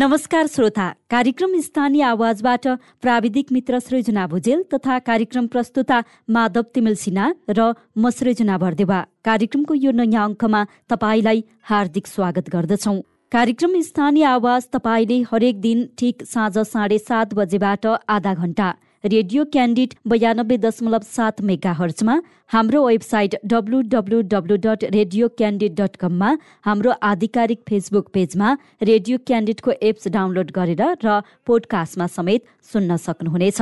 नमस्कार 0.00 0.46
श्रोता। 0.46 0.88
कार्यक्रम 1.10 1.58
स्थानीय 1.60 2.02
आवाजबाट 2.02 2.66
प्राविधिक 3.02 3.46
मित्र 3.52 3.78
सृजना 3.78 4.26
भुजेल 4.26 4.62
तथा 4.72 4.98
कार्यक्रम 4.98 5.46
प्रस्तुता 5.46 5.98
माधव 6.30 6.64
तिमिल 6.74 6.94
सिन्हा 6.96 7.26
र 7.50 7.74
म 7.98 8.10
सृजना 8.10 8.56
भरदेवा। 8.58 9.00
कार्यक्रमको 9.24 9.74
यो 9.76 9.92
नयाँ 9.92 10.24
अङ्कमा 10.24 10.64
तपाईँलाई 10.88 11.44
हार्दिक 11.62 12.06
स्वागत 12.06 12.48
गर्दछौ। 12.48 12.96
कार्यक्रम 13.32 13.80
स्थानीय 13.82 14.24
आवाज 14.24 14.68
तपाईँले 14.72 15.18
हरेक 15.32 15.60
दिन 15.60 15.88
ठिक 15.98 16.24
साँझ 16.24 16.58
साढे 16.58 16.98
सात 17.00 17.34
बजेबाट 17.34 17.86
आधा 18.08 18.34
घण्टा 18.34 18.68
रेडियो 19.04 19.44
क्यान्डिड 19.44 19.92
बयानब्बे 20.08 20.56
दशमलव 20.58 21.04
सात 21.10 21.40
मेगा 21.50 21.70
हर्चमा 21.72 22.16
हाम्रो 22.52 22.80
website 22.86 23.36
W 23.52 23.80
W 23.92 24.20
dot 24.56 24.84
radio 24.94 25.28
candid 25.38 25.74
dot 25.76 25.96
कममा 25.96 26.36
हाम्रो 26.64 26.92
आधिकारिक 27.02 27.62
फेसबुक 27.68 28.10
पेजमा 28.14 28.50
रेडियो 28.82 29.18
क्यान्डिडको 29.26 29.72
एप्स 29.82 30.08
डाउनलोड 30.18 30.50
गरेर 30.52 30.84
र 31.04 31.16
पोडकास्टमा 31.46 32.06
समेत 32.18 32.44
सुन्न 32.72 32.96
सक्नुहुनेछ। 33.06 33.60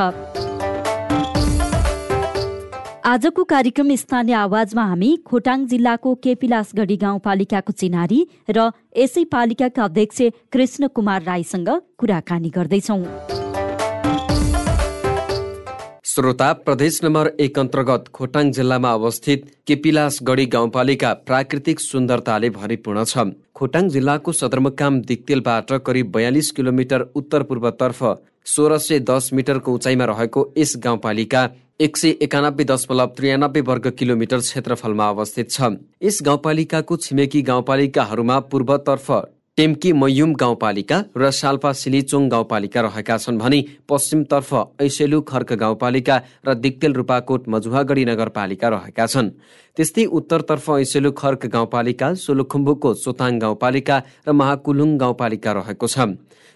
आजको 3.06 3.44
कार्यक्रम 3.54 3.94
स्थानीय 3.96 4.34
आवाजमा 4.42 4.84
हामी 4.88 5.16
खोटाङ 5.24 5.66
जिल्लाको 5.68 6.14
केपिलासगढी 6.24 6.96
गाउँपालिकाको 7.06 7.78
चिनारी 7.78 8.20
र 8.50 8.70
यसै 8.98 9.24
पालिकाका 9.32 9.84
अध्यक्ष 9.84 10.22
कृष्ण 10.52 10.88
कुमार 10.90 11.22
राईसँग 11.30 11.76
कुराकानी 11.98 12.50
गर्दैछौँ। 12.58 13.04
श्रोता 16.18 16.52
प्रदेश 16.58 16.98
नम्बर 17.04 17.26
एक 17.40 17.58
अन्तर्गत 17.58 18.06
खोटाङ 18.14 18.50
जिल्लामा 18.52 18.90
अवस्थित 18.92 19.44
केपिलास 19.66 20.18
गढी 20.22 20.46
गाउँपालिका 20.54 21.12
प्राकृतिक 21.26 21.80
सुन्दरताले 21.80 22.50
भरिपूर्ण 22.50 23.04
छ। 23.04 23.24
खोटाङ 23.54 23.88
जिल्लाको 23.88 24.32
सदरमुकाम 24.32 24.98
दिक्तेलबाट 25.02 25.70
करिब 25.86 26.10
बयालिस 26.10 26.50
किलोमिटर 26.50 27.06
उत्तर 27.14 27.42
पूर्वतर्फ 27.44 28.02
सोह्र 28.46 28.78
सय 28.80 28.98
दस 29.06 29.30
मिटरको 29.32 29.74
उचाइमा 29.74 30.10
रहेको 30.12 30.46
यस 30.58 30.74
गाउँपालिका 30.82 31.46
एक 31.80 31.96
सय 31.96 32.16
एकानब्बे 32.22 32.64
दशमलव 32.66 33.14
त्रियानब्बे 33.16 33.60
वर्ग 33.70 33.90
किलोमिटर 33.98 34.40
क्षेत्रफलमा 34.42 35.08
अवस्थित 35.08 35.50
छ। 35.50 35.74
यस 36.02 36.22
गाउँपालिकाको 36.24 36.96
छिमेकी 36.98 37.42
गाउँपालिकाहरूमा 37.44 38.40
पूर्वतर्फ 38.50 39.10
टेम्की 39.58 39.92
मयुम 39.92 40.32
गाउँपालिका 40.34 40.96
र 41.18 41.30
साल्पा 41.32 41.70
सिलिचोङ 41.74 42.28
गाउँपालिका 42.28 42.80
रहेका 42.80 43.16
छन् 43.18 43.38
भने 43.38 43.58
पश्चिमतर्फ 43.88 44.50
ऐसेलु 44.80 45.20
खर्क 45.20 45.52
गाउँपालिका 45.52 46.16
र 46.46 46.54
दिक्तेल 46.56 46.92
रूपाकोट 46.94 47.48
मजुवागढी 47.48 48.04
नगरपालिका 48.04 48.68
रहेका 48.68 49.06
छन्। 49.06 49.30
त्यस्तै 49.76 50.04
उत्तरतर्फ 50.14 50.70
ऐसेलु 50.70 51.10
खर्क 51.12 51.46
गाउँपालिका 51.48 52.12
सोलुखुम्बुको 52.16 52.94
सोताङ 52.94 53.38
गाउँपालिका 53.38 53.96
र 54.28 54.32
महाकुलुङ 54.32 54.96
गाउँपालिका 54.96 55.52
रहेको 55.52 55.86
छ। 55.88 55.98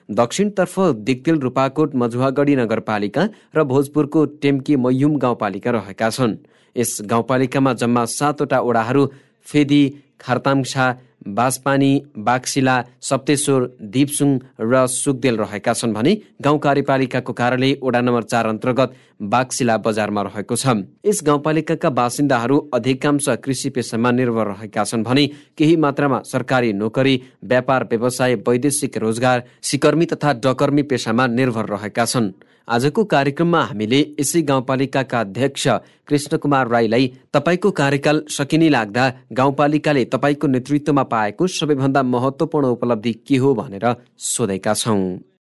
दक्षिणतर्फ 0.08 0.78
दिक्तेल 1.03 1.39
रूपाकोट 1.42 1.95
मजुवागढी 1.98 2.55
नगरपालिका 2.56 3.28
र 3.50 3.64
भोजपुरको 3.67 4.25
टेम्की 4.39 4.77
मयुम 4.78 5.19
गाउँपालिका 5.19 5.70
रहेका 5.73 6.08
छन्। 6.08 6.39
यस 6.77 6.98
गाउँपालिकामा 7.11 7.73
जम्मा 7.83 8.05
सातवटा 8.14 8.58
ओडाहरू 8.62 9.06
फेदी 9.47 9.83
खारताङछा 10.23 10.86
बासपानी 11.28 11.92
बाक्सिला 12.18 12.76
सप्तेश्वर 13.00 13.66
दिपसुङ 13.92 14.30
र 14.60 14.86
सुकदेल 14.88 15.36
रहेका 15.38 15.72
छन् 15.72 15.94
भने 15.94 16.12
गाउँ 16.42 16.58
कार्यपालिकाको 16.58 17.32
कार्यालय 17.32 17.76
वडा 17.82 18.00
नम्बर 18.00 18.22
चार 18.24 18.46
अन्तर्गत 18.46 18.94
बाक्सिला 19.22 19.76
बजारमा 19.78 20.22
रहेको 20.22 20.56
छ। 20.56 20.66
यस 21.06 21.22
गाउँपालिकाका 21.24 21.90
बासिन्दाहरू 21.90 22.58
अधिकांश 22.74 23.28
कृषि 23.44 23.70
पेसामा 23.70 24.10
निर्भर 24.10 24.46
रहेका 24.48 24.84
छन् 24.84 25.04
भने 25.04 25.27
केही 25.58 25.77
मात्रामा 25.77 26.22
सरकारी 26.27 26.72
नोकरी 26.72 27.20
व्यापार 27.44 27.84
व्यवसाय 27.90 28.34
वैदेशिक 28.48 28.96
रोजगार 28.98 29.42
सिकर्मी 29.62 30.06
तथा 30.06 30.32
डकर्मी 30.42 30.82
पेसामा 30.82 31.27
निर्भर 31.28 31.68
रहेका 31.68 32.05
छन्। 32.05 32.32
आजको 32.68 33.05
कार्यक्रममा 33.05 33.61
हामीले 33.62 34.00
यसै 34.20 34.42
गाउँपालिकाका 34.42 35.20
अध्यक्ष 35.20 35.67
कृष्ण 36.08 36.36
कुमार 36.39 36.68
राईलाई 36.68 37.06
तपाईँको 37.34 37.70
कार्यकाल 37.73 38.23
सकिने 38.28 38.68
लाग्दा 38.68 39.05
गाउँपालिकाले 39.33 40.05
तपाईँको 40.14 40.46
नेतृत्वमा 40.46 41.02
पाएको 41.11 41.46
सबैभन्दा 41.48 42.02
महत्वपूर्ण 42.05 42.67
उपलब्धि 42.77 43.12
के 43.27 43.36
हो 43.36 43.55
भनेर 43.55 43.86
सोधेका 44.18 44.74
छौँ। 44.74 45.02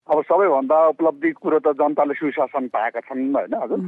अब 0.09 0.23
सबैभन्दा 0.25 0.79
उपलब्धि 0.89 1.31
कुरो 1.43 1.59
त 1.59 1.75
जनताले 1.75 2.15
सुशासन 2.15 2.69
पाएका 2.71 3.01
छन् 3.01 3.35
होइन 3.35 3.55
हजुर? 3.55 3.81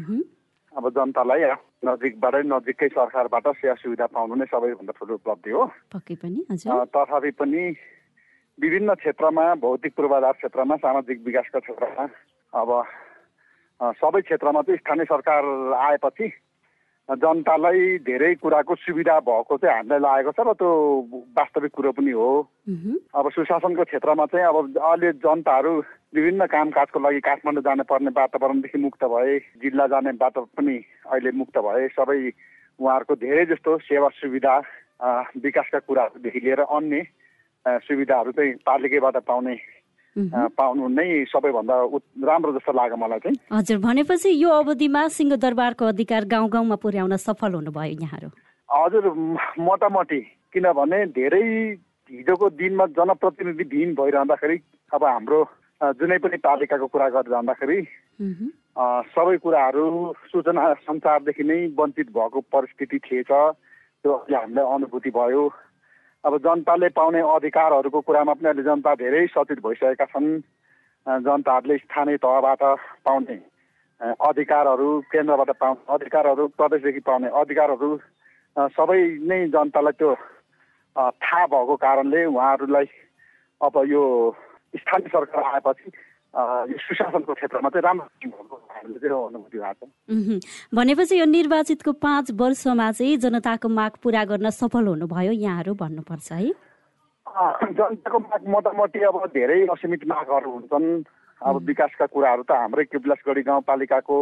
अब 0.74 0.88
जनतालाई 0.90 1.42
नजिकबाटै 1.86 2.42
नजिकै 2.46 2.88
सरकारबाट 2.88 3.46
सेवा 3.56 3.74
सुविधा 3.74 4.06
पाउनु 4.06 4.34
नै 4.34 4.46
सबैभन्दा 4.50 4.92
ठुलो 4.98 5.14
उपलब्धि 5.14 5.50
हो। 5.50 5.62
तथापि 5.94 7.30
पनि 7.38 7.62
विभिन्न 8.58 8.94
क्षेत्रमा 8.94 9.44
भौतिक 9.56 9.92
पूर्वाधार 9.96 10.32
क्षेत्रमा 10.32 10.76
सामाजिक 10.76 11.18
विकासका 11.26 11.58
क्षेत्रमा 11.58 12.04
अब 12.52 12.70
सबै 13.80 14.20
क्षेत्रमा 14.20 14.62
चाहिँ 14.62 14.78
स्थानीय 14.78 15.04
सरकार 15.04 15.44
आएपछि 15.74 16.28
जनतालाई 17.08 17.98
धेरै 18.06 18.34
कुराको 18.34 18.74
सुविधा 18.76 19.18
भएको 19.20 19.56
चाहिँ 19.56 19.76
हामीलाई 19.76 19.98
लागेको 19.98 20.32
छ 20.32 20.46
र 20.46 20.52
त्यो 20.52 20.70
वास्तविक 21.32 21.72
कुरो 21.74 21.92
पनि 21.92 22.10
हो। 22.10 22.28
अब 23.16 23.30
सुशासनको 23.34 23.84
क्षेत्रमा 23.84 24.26
चाहिँ 24.26 24.46
अब 24.46 24.56
अहिले 24.78 25.12
जनताहरू 25.18 25.72
विभिन्न 26.14 26.46
कामकाजको 26.46 26.98
लागि 27.00 27.20
काठमाडौँ 27.20 27.62
जाने 27.62 27.82
पर्ने 27.82 28.10
वातावरणदेखि 28.14 28.78
मुक्त 28.78 29.04
भए 29.04 29.38
जिल्ला 29.58 29.86
जाने 29.86 30.12
बाटो 30.22 30.44
पनि 30.54 30.76
अहिले 31.10 31.30
मुक्त 31.32 31.58
भए 31.58 31.88
सबै 31.88 32.20
उहाँहरूको 32.78 33.14
धेरै 33.16 33.44
जस्तो 33.46 33.78
सेवा 33.90 34.08
सुविधा 34.20 34.54
विकासका 35.40 35.78
कुराहरूदेखि 35.78 36.40
लिएर 36.40 36.60
अन्य 36.68 37.02
सुविधाहरू 37.66 38.32
चाहिँ 38.32 38.52
पालिकाबाट 38.66 39.16
पाउने 39.26 39.56
पाउनु 40.18 40.88
नै 40.88 41.24
सबैभन्दा 41.30 41.74
राम्रो 42.26 42.52
जस्तो 42.52 42.72
लाग्यो 42.72 42.96
मलाई 42.96 43.18
चाहिँ। 43.20 43.38
हजुर 43.52 43.78
भनेपछि 43.78 44.30
यो 44.42 44.48
अवधिमा 44.50 45.06
सिंहदरबारको 45.16 45.84
अधिकार 45.86 46.24
गाउँ 46.26 46.48
गाउँमा 46.50 46.76
पुर्याउन 46.82 47.16
सफल 47.16 47.54
हुनुभयो 47.54 47.98
यहाँहरू 48.02 48.28
हजुर 48.68 49.04
मोटामोटी। 49.58 50.20
किनभने 50.52 50.98
धेरै 51.14 51.46
हिजोको 52.10 52.48
दिनमा 52.58 52.86
जनप्रतिनिधि 52.98 53.64
दिन 53.70 53.94
भइरहँदाखेरि 53.94 54.56
अब 54.94 55.04
हाम्रो 55.04 55.40
जुनै 55.80 56.18
पनि 56.18 56.36
पालिकाको 56.42 56.86
कुरा 56.90 57.08
गरेर 57.08 57.30
जाँदाखेरि 57.30 57.78
सबै 59.14 59.36
कुराहरू 59.42 59.84
सूचना 60.30 60.72
सञ्चारदेखि 60.86 61.44
नै 61.44 61.58
वञ्चित 61.78 62.08
भएको 62.10 62.40
परिस्थिति 62.52 62.98
थिएछ। 62.98 63.30
त्यो 63.30 64.12
हामीलाई 64.12 64.64
अनुभूति 64.74 65.10
भयो। 65.10 65.42
अब 66.24 66.36
जनताले 66.38 66.88
पाउने 66.88 67.20
अधिकारहरूको 67.34 68.00
कुरामा 68.00 68.32
पनि 68.34 68.48
अहिले 68.48 68.62
जनता 68.62 68.94
धेरै 68.94 69.26
सचेत 69.26 69.60
भइसकेका 69.64 70.04
छन्। 70.04 70.28
जनताहरूले 71.06 71.76
स्थानीय 71.78 72.16
तहबाट 72.16 72.62
पाउने 73.04 73.36
अधिकारहरू 74.20 74.88
केन्द्रबाट 75.12 75.50
पाउने 75.56 75.80
अधिकारहरू 75.88 76.46
प्रदेशदेखि 76.60 77.00
पाउने 77.00 77.28
अधिकारहरू 77.40 77.88
सबै 78.76 79.00
नै 79.24 79.38
जनतालाई 79.48 79.96
त्यो 79.96 80.12
थाहा 81.16 81.46
भएको 81.46 81.76
कारणले 81.76 82.24
उहाँहरूलाई 82.26 82.88
अब 83.60 83.82
यो 83.88 84.04
स्थानीय 84.76 85.08
सरकार 85.08 85.44
आएपछि 85.44 85.90
यो 86.30 86.78
सुशासनको 86.78 87.34
क्षेत्रमा 87.34 87.68
चाहिँ 87.68 87.82
राम्रो 87.82 88.06
भनेपछि 90.74 91.14
यो 91.18 91.24
निर्वाचितको 91.26 91.92
पाँच 91.92 92.30
वर्षमा 92.32 92.90
चाहिँ 92.92 93.16
जनताको 93.18 93.68
माग 93.68 93.92
पुरा 94.02 94.24
गर्न 94.30 94.50
सफल 94.50 94.86
हुनुभयो 94.86 95.32
यहाँहरू 95.32 95.74
भन्नुपर्छ 95.74 96.32
है। 96.32 96.50
जनताको 97.76 98.18
माग 98.18 98.42
मोटामोटी 98.46 99.00
अब 99.10 99.16
धेरै 99.34 99.66
असीमित 99.74 100.02
मागहरू 100.06 100.50
हुन्छन्। 100.50 100.86
अब 101.40 101.54
विकासका 101.66 102.06
कुराहरू 102.14 102.42
त 102.46 102.52
हाम्रै 102.52 102.84
किबलासगढी 102.84 103.42
गाउँपालिकाको 103.42 104.16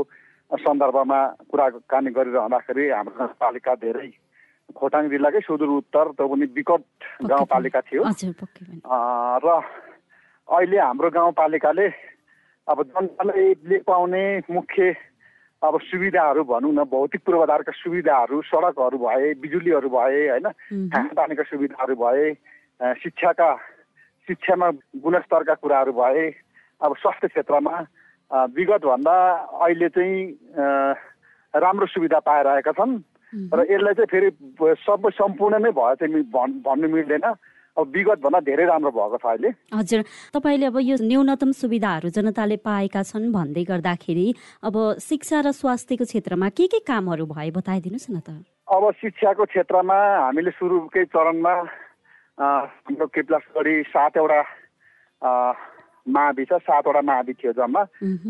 सन्दर्भमा 0.65 1.21
कुराकानी 1.51 2.11
गरिरहँदाखेरि 2.17 2.85
हाम्रो 2.89 3.15
गाउँपालिका 3.19 3.75
धेरै 3.85 4.11
खोटाङ 4.77 5.05
जिल्लाकै 5.13 5.41
सुदूर 5.45 5.69
उत्तर 5.69 6.07
त्यो 6.17 6.27
पनि 6.29 6.47
विकट 6.57 6.83
गाउँपालिका 7.27 7.81
थियो। 7.89 8.03
र 9.45 9.47
अहिले 10.49 10.79
हाम्रो 10.79 11.11
गाउँपालिकाले 11.11 11.89
अब 12.69 12.83
जनताले 12.83 13.79
पाउने 13.85 14.23
मुख्य 14.51 14.95
अब 15.63 15.79
सुविधाहरू 15.81 16.43
भनौँ 16.45 16.73
न 16.73 16.85
भौतिक 16.89 17.21
पूर्वाधारका 17.27 17.73
सुविधाहरू 17.77 18.41
सडकहरू 18.49 18.99
भए 18.99 19.33
बिजुलीहरू 19.43 19.89
भए 19.89 20.21
होइन 20.29 20.49
खानेपानीका 20.89 21.43
सुविधाहरू 21.43 21.95
भए 21.95 22.33
शिक्षाका 23.03 23.51
शिक्षामा 24.29 24.71
गुणस्तरका 25.05 25.55
कुराहरू 25.55 25.93
भए 25.93 26.25
अब 26.81 26.97
स्वास्थ्य 26.97 27.29
क्षेत्रमा 27.29 27.75
विगतभन्दा 28.57 29.17
अहिले 29.65 29.89
चाहिँ 29.89 30.17
राम्रो 31.55 31.87
सुविधा 31.87 32.19
पाइरहेका 32.25 32.73
छन्। 32.73 32.97
र 33.53 33.65
यसलाई 33.69 33.95
चाहिँ 33.95 34.11
फेरि 34.13 34.31
सबै 34.85 35.11
सम्पूर्ण 35.13 35.61
नै 35.65 35.71
भयो 35.77 35.95
चाहिँ 36.01 36.23
भन्नु 36.65 36.89
मिल्दैन। 36.89 37.27
अब 37.79 37.87
विगतभन्दा 37.95 38.41
धेरै 38.43 38.65
राम्रो 38.67 38.91
भएको 38.91 39.17
छ 39.23 39.27
अहिले। 39.31 39.51
हजुर 39.71 40.01
तपाईँले 40.35 40.67
अब 40.67 40.77
यो 40.83 40.97
न्यूनतम 40.99 41.51
सुविधाहरू 41.55 42.09
जनताले 42.11 42.57
पाएका 42.59 43.03
छन् 43.07 43.31
भन्दै 43.31 43.65
गर्दाखेरि 43.71 44.27
अब 44.67 44.75
शिक्षा 44.99 45.39
र 45.47 45.55
स्वास्थ्यको 45.55 46.05
क्षेत्रमा 46.11 46.49
के 46.59 46.67
के 46.67 46.79
कामहरू 46.83 47.27
भए 47.31 47.51
बताइदिनुहोस् 47.55 48.11
न 48.11 48.19
त। 48.19 48.29
अब 48.67 48.83
शिक्षाको 48.99 49.45
क्षेत्रमा 49.47 49.99
हामीले 50.27 50.51
सुरुकै 50.59 51.05
चरणमा 51.15 51.55
हाम्रो 52.39 53.07
केप्लास 53.15 53.45
गरी 53.55 53.75
सातवटा 53.95 54.41
महावि 55.23 56.45
छ 56.51 56.53
सातवटा 56.67 57.01
महावि 57.07 57.33
थियो 57.39 57.53
जम्मा। 57.55 57.83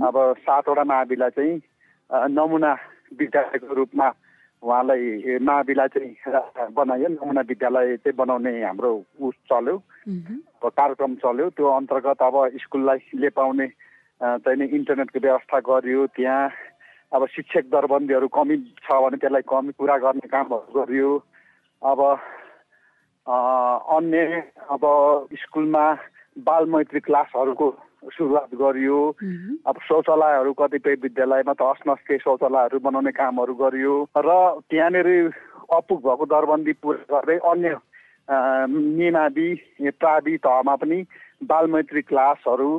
अब 0.06 0.16
सातवटा 0.44 0.84
महाविलाई 0.84 1.30
चाहिँ 1.32 1.56
नमुना 2.36 2.72
विद्यालयको 3.16 3.74
रूपमा 3.74 4.08
उहाँलाई 4.62 5.38
महाविलाई 5.38 5.88
चाहिँ 5.88 6.70
बनायो। 6.76 7.08
नमुना 7.08 7.40
विद्यालय 7.46 7.96
चाहिँ 8.02 8.16
बनाउने 8.16 8.52
हाम्रो 8.64 8.90
ऊ 9.20 9.30
चल्यो। 9.46 9.76
कार्यक्रम 10.64 11.14
चल्यो। 11.22 11.50
त्यो 11.56 11.66
अन्तर्गत 11.78 12.22
अब 12.22 12.34
स्कुललाई 12.62 13.28
पाउने 13.38 13.66
चाहिँ 14.20 14.68
इन्टरनेटको 14.68 15.18
व्यवस्था 15.20 15.58
गरियो। 15.70 16.06
त्यहाँ 16.16 16.50
अब 17.14 17.26
शिक्षक 17.34 17.64
दरबन्दीहरू 17.72 18.28
कमी 18.28 18.56
छ 18.82 18.92
भने 18.92 19.16
त्यसलाई 19.22 19.42
कमी 19.46 19.72
पुरा 19.78 19.96
गर्ने 20.02 20.28
कामहरू 20.28 20.72
गरियो। 20.74 21.10
अब 21.82 22.00
अन्य 23.94 24.18
अब 24.74 24.82
स्कुलमा 25.32 25.84
बाल 26.38 26.66
मैत्री 26.66 27.00
क्लासहरूको 27.00 27.68
सुरुवात 28.04 28.54
गरियो। 28.54 28.98
अब 29.66 29.76
शौचालयहरू 29.82 30.52
कतिपय 30.52 30.94
विद्यालयमा 31.02 31.52
त 31.52 31.62
असनस्के 31.64 32.18
शौचालयहरू 32.18 32.78
बनाउने 32.78 33.10
कामहरू 33.10 33.54
गरियो 33.54 33.94
र 34.16 34.30
त्यहाँनिर 34.70 35.08
अपुग 35.70 35.98
भएको 36.00 36.24
दरबन्दी 36.26 36.72
पुरा 36.78 37.02
गर्दै 37.10 37.38
अन्य 37.44 37.76
निमावि 38.28 39.48
प्रावि 39.98 40.36
तहमा 40.38 40.74
पनि 40.76 40.98
बालमैत्री 41.44 42.02
क्लासहरू 42.02 42.70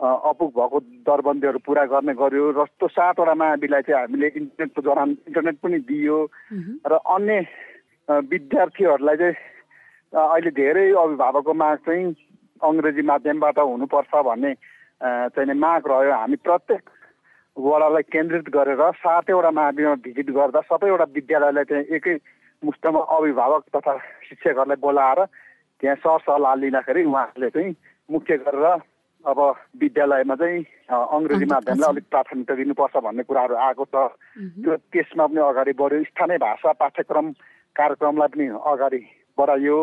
अपुग 0.00 0.50
भएको 0.50 0.78
दरबन्दीहरू 1.06 1.58
पुरा 1.58 1.84
गर्ने 1.84 2.14
गर्यो 2.14 2.50
र 2.50 2.64
त्यो 2.78 2.88
सातवटा 2.88 3.34
महाविलाई 3.34 3.82
चाहिँ 3.82 4.00
हामीले 4.00 4.28
इन्टरनेटको 4.32 4.82
दौरान 4.82 5.10
इन्टरनेट 5.28 5.56
पनि 5.62 5.78
दियो 5.84 6.18
र 6.86 6.92
अन्य 7.10 7.38
विद्यार्थीहरूलाई 8.08 9.16
चाहिँ 9.16 9.34
अहिले 10.12 10.50
धेरै 10.50 10.90
अभिभावकको 10.96 11.54
माग 11.54 11.76
चाहिँ 11.86 12.14
अङ्ग्रेजी 12.62 13.02
माध्यमबाट 13.02 13.58
हुनुपर्छ 13.58 14.12
भन्ने 14.28 14.54
चाहिँ 15.00 15.54
माग 15.54 15.86
रह्यो। 15.90 16.12
हामी 16.12 16.36
प्रत्येक 16.44 16.82
वडालाई 17.56 18.02
केन्द्रित 18.12 18.48
गरेर 18.54 18.82
सातैवटा 19.00 19.50
महाविमा 19.50 19.94
भिजिट 20.04 20.30
गर्दा 20.30 20.60
सबैवटा 20.68 21.06
विद्यालयलाई 21.16 21.64
चाहिँ 21.70 21.84
एकै 21.96 22.14
मुष्टमा 22.62 23.00
अभिभावक 23.16 23.64
तथा 23.76 23.96
शिक्षकहरूलाई 24.28 24.80
बोलाएर 24.80 25.24
त्यहाँ 25.80 25.96
सरसल्लाह 26.04 26.54
लिँदाखेरि 26.54 27.04
उहाँहरूले 27.04 27.50
चाहिँ 27.50 27.74
मुख्य 28.08 28.36
गरेर 28.44 28.66
अब 29.24 29.38
विद्यालयमा 29.80 30.34
चाहिँ 30.40 30.64
अङ्ग्रेजी 30.88 31.46
माध्यमलाई 31.52 31.90
अलिक 31.90 32.06
प्राथमिकता 32.10 32.54
दिनुपर्छ 32.54 32.96
भन्ने 33.04 33.22
कुराहरू 33.28 33.54
आएको 33.56 33.84
छ। 33.84 33.96
त्यो 34.64 34.76
त्यसमा 34.92 35.26
पनि 35.26 35.40
अगाडि 35.40 35.72
बढ्यो। 35.80 36.04
स्थानीय 36.04 36.38
भाषा 36.40 36.72
पाठ्यक्रम 36.80 37.26
कार्यक्रमलाई 37.76 38.28
पनि 38.32 38.46
अगाडि 38.72 39.00
बढाइयो 39.38 39.78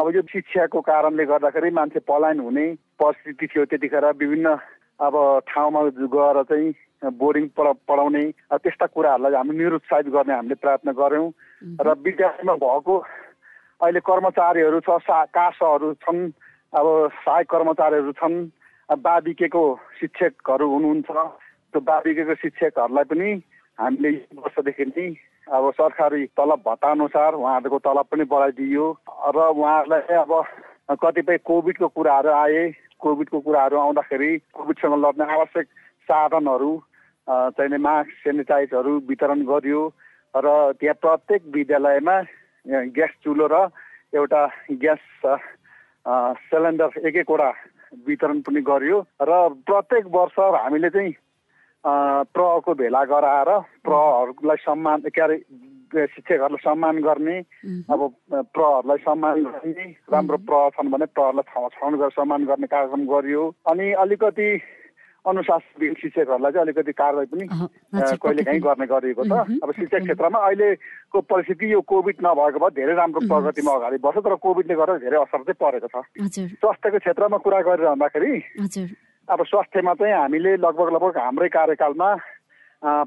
अब 0.00 0.06
यो 0.14 0.22
शिक्षाको 0.32 0.80
कारणले 0.80 1.24
गर्दाखेरि 1.26 1.70
मान्छे 1.70 2.00
पलायन 2.08 2.40
हुने 2.40 2.66
परिस्थिति 3.00 3.46
थियो 3.46 3.64
त्यतिखेर 3.64 4.06
विभिन्न 4.16 4.56
अब 5.00 5.14
ठाउँमा 5.48 5.82
गएर 6.10 6.42
चाहिँ 6.42 6.74
बोर्डिङ 7.14 7.46
पढाउने 7.58 8.24
त्यस्ता 8.52 8.86
कुराहरूलाई 8.90 9.32
हामी 9.32 9.56
निरुत्साहित 9.56 10.06
गर्ने 10.10 10.34
हामीले 10.34 10.54
प्रयत्न 10.58 10.92
गऱ्यौँ। 10.98 11.30
र 11.78 11.94
विद्यालयमा 11.96 12.54
भएको 12.58 12.94
अहिले 13.80 14.00
कर्मचारीहरू 14.02 14.80
छ 14.82 14.98
सा 15.06 15.24
कासहरू 15.30 15.92
छन् 16.02 16.20
अब 16.72 16.86
सहायक 17.22 17.46
कर्मचारीहरू 17.50 18.12
छन् 18.18 18.36
बाबिकेको 18.88 19.62
शिक्षकहरू 20.00 20.66
हुनुहुन्छ। 20.74 21.10
त्यो 21.70 21.80
बाबिकेको 21.86 22.34
शिक्षकहरूलाई 22.34 23.04
पनि 23.06 23.30
हामीले 23.78 24.10
यो 24.10 24.42
वर्षदेखि 24.42 24.84
नै 24.90 25.06
अब 25.48 25.70
सरकारी 25.72 26.24
तलब 26.36 26.60
भत्ता 26.66 26.90
अनुसार 26.90 27.34
उहाँहरूको 27.34 27.78
तलब 27.80 28.06
पनि 28.12 28.24
बढाइदियो 28.24 28.86
र 29.32 29.38
उहाँहरूलाई 29.48 30.16
अब 30.18 30.32
कतिपय 31.00 31.38
कोभिडको 31.40 31.88
कुराहरू 31.88 32.30
आए। 32.30 32.62
कोभिडको 33.00 33.38
कुराहरू 33.40 33.76
आउँदाखेरि 33.78 34.30
कोभिडसँग 34.52 34.94
लड्ने 35.04 35.24
आवश्यक 35.32 35.66
साधनहरू 36.08 36.70
चाहिने 37.28 37.78
मास्क 37.78 38.10
सेनिटाइजहरू 38.24 38.92
वितरण 39.08 39.44
गरियो 39.46 39.82
र 40.34 40.48
त्यहाँ 40.80 41.00
प्रत्येक 41.00 41.42
विद्यालयमा 41.54 42.16
ग्यास 42.92 43.12
चुलो 43.24 43.46
र 43.48 43.56
एउटा 44.12 44.42
ग्यास 44.74 45.04
सिलिन्डर 46.44 47.06
एक 47.08 47.16
एकवटा 47.16 47.50
वितरण 48.06 48.40
पनि 48.40 48.60
गरियो 48.60 48.98
र 49.22 49.32
प्रत्येक 49.64 50.04
वर्ष 50.12 50.38
हामीले 50.38 50.90
चाहिँ 50.90 51.12
प्रहको 51.84 52.74
भेला 52.74 53.04
गराएर 53.04 53.50
प्रहहरूलाई 53.86 54.56
सम्मान 54.64 55.00
के 55.08 55.20
अरे 55.22 55.36
शिक्षकहरूलाई 55.88 56.64
सम्मान 56.64 56.96
गर्ने 57.02 57.38
अब 57.88 58.00
प्रहहरूलाई 58.28 58.98
सम्मान 59.04 59.42
गर्ने 59.44 59.84
राम्रो 60.12 60.38
प्रह 60.48 60.68
छन् 60.76 60.90
भने 60.92 61.06
प्रहरलाई 61.16 61.70
छाउन 61.74 61.96
गरेर 61.96 62.10
सम्मान 62.12 62.44
गर्ने 62.44 62.66
कार्यक्रम 62.66 63.06
गरियो। 63.08 63.44
अनि 63.70 63.92
अलिकति 64.04 64.48
अनुशासन 65.24 65.94
शिक्षकहरूलाई 65.94 66.52
चाहिँ 66.52 66.64
अलिकति 66.64 66.92
कारवाही 66.92 67.26
पनि 67.32 67.46
कहिले 68.20 68.42
काहीँ 68.42 68.60
गर्ने 68.60 68.86
गरिएको 68.86 69.24
छ। 69.24 69.32
अब 69.64 69.72
शिक्षा 69.80 69.98
क्षेत्रमा 69.98 70.38
अहिलेको 70.38 71.20
परिस्थिति 71.20 71.72
यो 71.72 71.80
कोभिड 71.88 72.16
नभएको 72.26 72.58
भए 72.58 72.70
धेरै 72.76 72.94
राम्रो 72.94 73.20
प्रगतिमा 73.28 73.72
अगाडि 73.72 73.98
बढ्छ 74.04 74.18
तर 74.24 74.34
कोभिडले 74.44 74.74
गर्दा 74.76 74.96
धेरै 75.08 75.18
असर 75.24 75.40
चाहिँ 75.48 75.60
परेको 75.62 75.88
छ। 75.88 76.04
स्वास्थ्यको 76.60 76.98
क्षेत्रमा 76.98 77.36
कुरा 77.44 77.60
गरिरहँदाखेरि 77.64 78.32
अब 79.28 79.44
स्वास्थ्यमा 79.44 79.92
चाहिँ 79.94 80.14
हामीले 80.14 80.56
लगभग 80.56 80.88
लगभग 80.94 81.16
हाम्रै 81.20 81.48
कार्यकालमा 81.52 82.08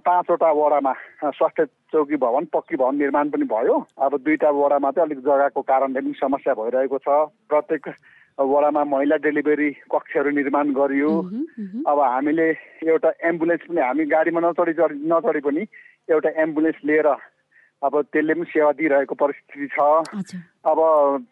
पाँचवटा 0.06 0.50
वडामा 0.54 0.94
स्वास्थ्य 1.34 1.66
चौकी 1.66 2.16
भवन 2.22 2.46
पक्की 2.54 2.76
भवन 2.78 2.96
निर्माण 2.96 3.30
पनि 3.30 3.46
भयो। 3.50 3.78
अब 3.98 4.18
दुईवटा 4.22 4.50
वडामा 4.54 4.92
चाहिँ 4.92 5.08
अलिक 5.08 5.20
जग्गाको 5.26 5.62
कारणले 5.66 6.00
पनि 6.00 6.14
समस्या 6.22 6.54
भइरहेको 6.54 6.98
छ। 7.02 7.10
प्रत्येक 7.50 7.90
वडामा 8.38 8.84
महिला 8.84 9.16
डेलिभरी 9.18 9.70
कक्षहरू 9.90 10.30
निर्माण 10.30 10.74
गरियो। 10.78 11.12
अब 11.90 12.00
हामीले 12.00 12.48
एउटा 12.86 13.10
एम्बुलेन्स 13.26 13.66
पनि 13.66 13.82
हामी 13.82 14.06
गाडीमा 14.06 14.40
नचढी 14.46 14.74
नचढी 15.10 15.42
पनि 15.42 15.66
एउटा 16.10 16.30
एम्बुलेन्स 16.38 16.86
लिएर 16.86 17.08
अब 17.82 17.94
त्यसले 18.14 18.34
पनि 18.34 18.46
सेवा 18.46 18.72
दिइरहेको 18.78 19.16
परिस्थिति 19.18 19.68
छ। 19.74 19.80
अब 20.64 20.80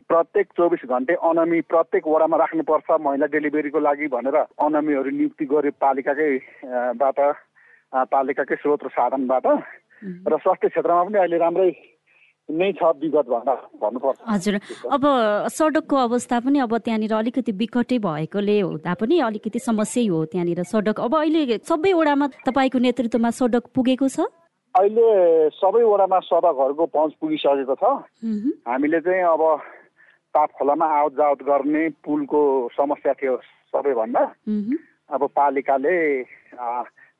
प्रत्येक 0.09 0.47
चौबिस 0.57 0.83
घन्टे 0.89 1.13
अनमी 1.21 1.59
प्रत्येक 1.69 2.07
वडामा 2.07 2.37
राख्नुपर्छ 2.37 2.89
महिला 3.05 3.25
डेलिभरीको 3.29 3.79
लागि 3.79 4.07
भनेर 4.09 4.37
अनमीहरू 4.57 5.09
नियुक्ति 5.13 5.45
गर्यो 5.45 5.71
पालिकाकै 5.77 6.29
बाट 6.97 7.19
पालिकाकै 7.93 8.55
स्रोत 8.55 8.81
र 8.83 8.89
साधनबाट। 8.97 9.45
र 10.25 10.33
स्वास्थ्य 10.41 10.67
क्षेत्रमा 10.73 11.03
पनि 11.05 11.17
अहिले 11.19 11.37
राम्रै 11.37 11.69
नै 12.49 12.71
छ 12.73 12.81
विगत 12.97 13.27
भन्दा 13.29 13.53
भन्नुपर्छ। 13.77 14.17
हजुर। 14.25 14.55
अब 14.89 15.03
सडकको 15.53 15.95
अवस्था 15.95 16.39
पनि 16.41 16.59
अब 16.65 16.73
त्यहाँनिर 16.81 17.13
अलिकति 17.13 17.51
विकटै 17.61 17.97
भएकोले 18.01 18.57
हुँदा 18.61 18.93
पनि 18.97 19.19
अलिकति 19.21 19.59
समस्या 19.59 20.01
हो 20.09 20.25
त्यहाँनिर 20.33 20.63
सडक। 20.65 20.97
अब 20.97 21.13
अहिले 21.13 21.61
सबै 21.61 21.93
वडामा 21.93 22.25
तपाईँको 22.41 22.77
नेतृत्वमा 22.79 23.29
सडक 23.37 23.69
पुगेको 23.69 24.07
छ? 24.09 24.25
अहिले 24.79 25.07
सबै 25.59 25.83
वडामा 25.83 26.19
सडकहरूको 26.23 26.85
पहुँच 26.95 27.13
पुगिसकेको 27.19 27.75
छ। 27.75 27.83
हामीले 28.67 28.99
चाहिँ 29.03 29.23
अब 29.27 29.43
ताप 30.33 30.49
खोलामा 30.55 30.85
आवत 30.87 31.13
जावत 31.19 31.41
गर्ने 31.43 31.83
पुलको 31.99 32.41
समस्या 32.71 33.13
थियो 33.19 33.35
सबैभन्दा। 33.73 34.23
अब 35.09 35.21
पालिकाले 35.35 35.95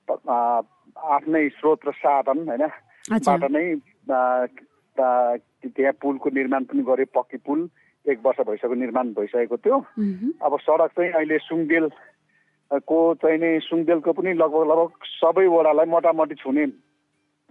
आफ्नै 0.08 1.44
स्रोत 1.58 1.80
र 1.88 1.92
साधन 2.00 2.38
होइन 2.48 2.66
बाट 3.28 3.44
नै 3.52 3.66
त्यहाँ 4.96 5.94
पुलको 6.02 6.30
निर्माण 6.30 6.64
पनि 6.64 6.82
गर्यो 6.88 7.12
पक्की 7.14 7.38
पुल 7.44 7.60
एक 8.06 8.20
वर्ष 8.24 8.40
भइसक्यो 8.48 8.76
निर्माण 8.76 9.06
भइसकेको 9.14 9.58
थियो। 9.58 9.78
अब 10.40 10.54
सडक 10.60 10.92
चाहिँ 10.96 11.12
अहिले 11.12 11.38
सुङदेल 11.44 11.86
को 12.88 13.00
चाहिँ 13.22 13.40
नै 13.40 13.52
सुङदेलको 13.68 14.12
पनि 14.14 14.34
लगभग 14.34 14.64
लगभग 14.72 14.92
सबै 15.18 15.46
वडालाई 15.48 15.86
मोटामोटी 15.90 16.36
छुने 16.40 16.66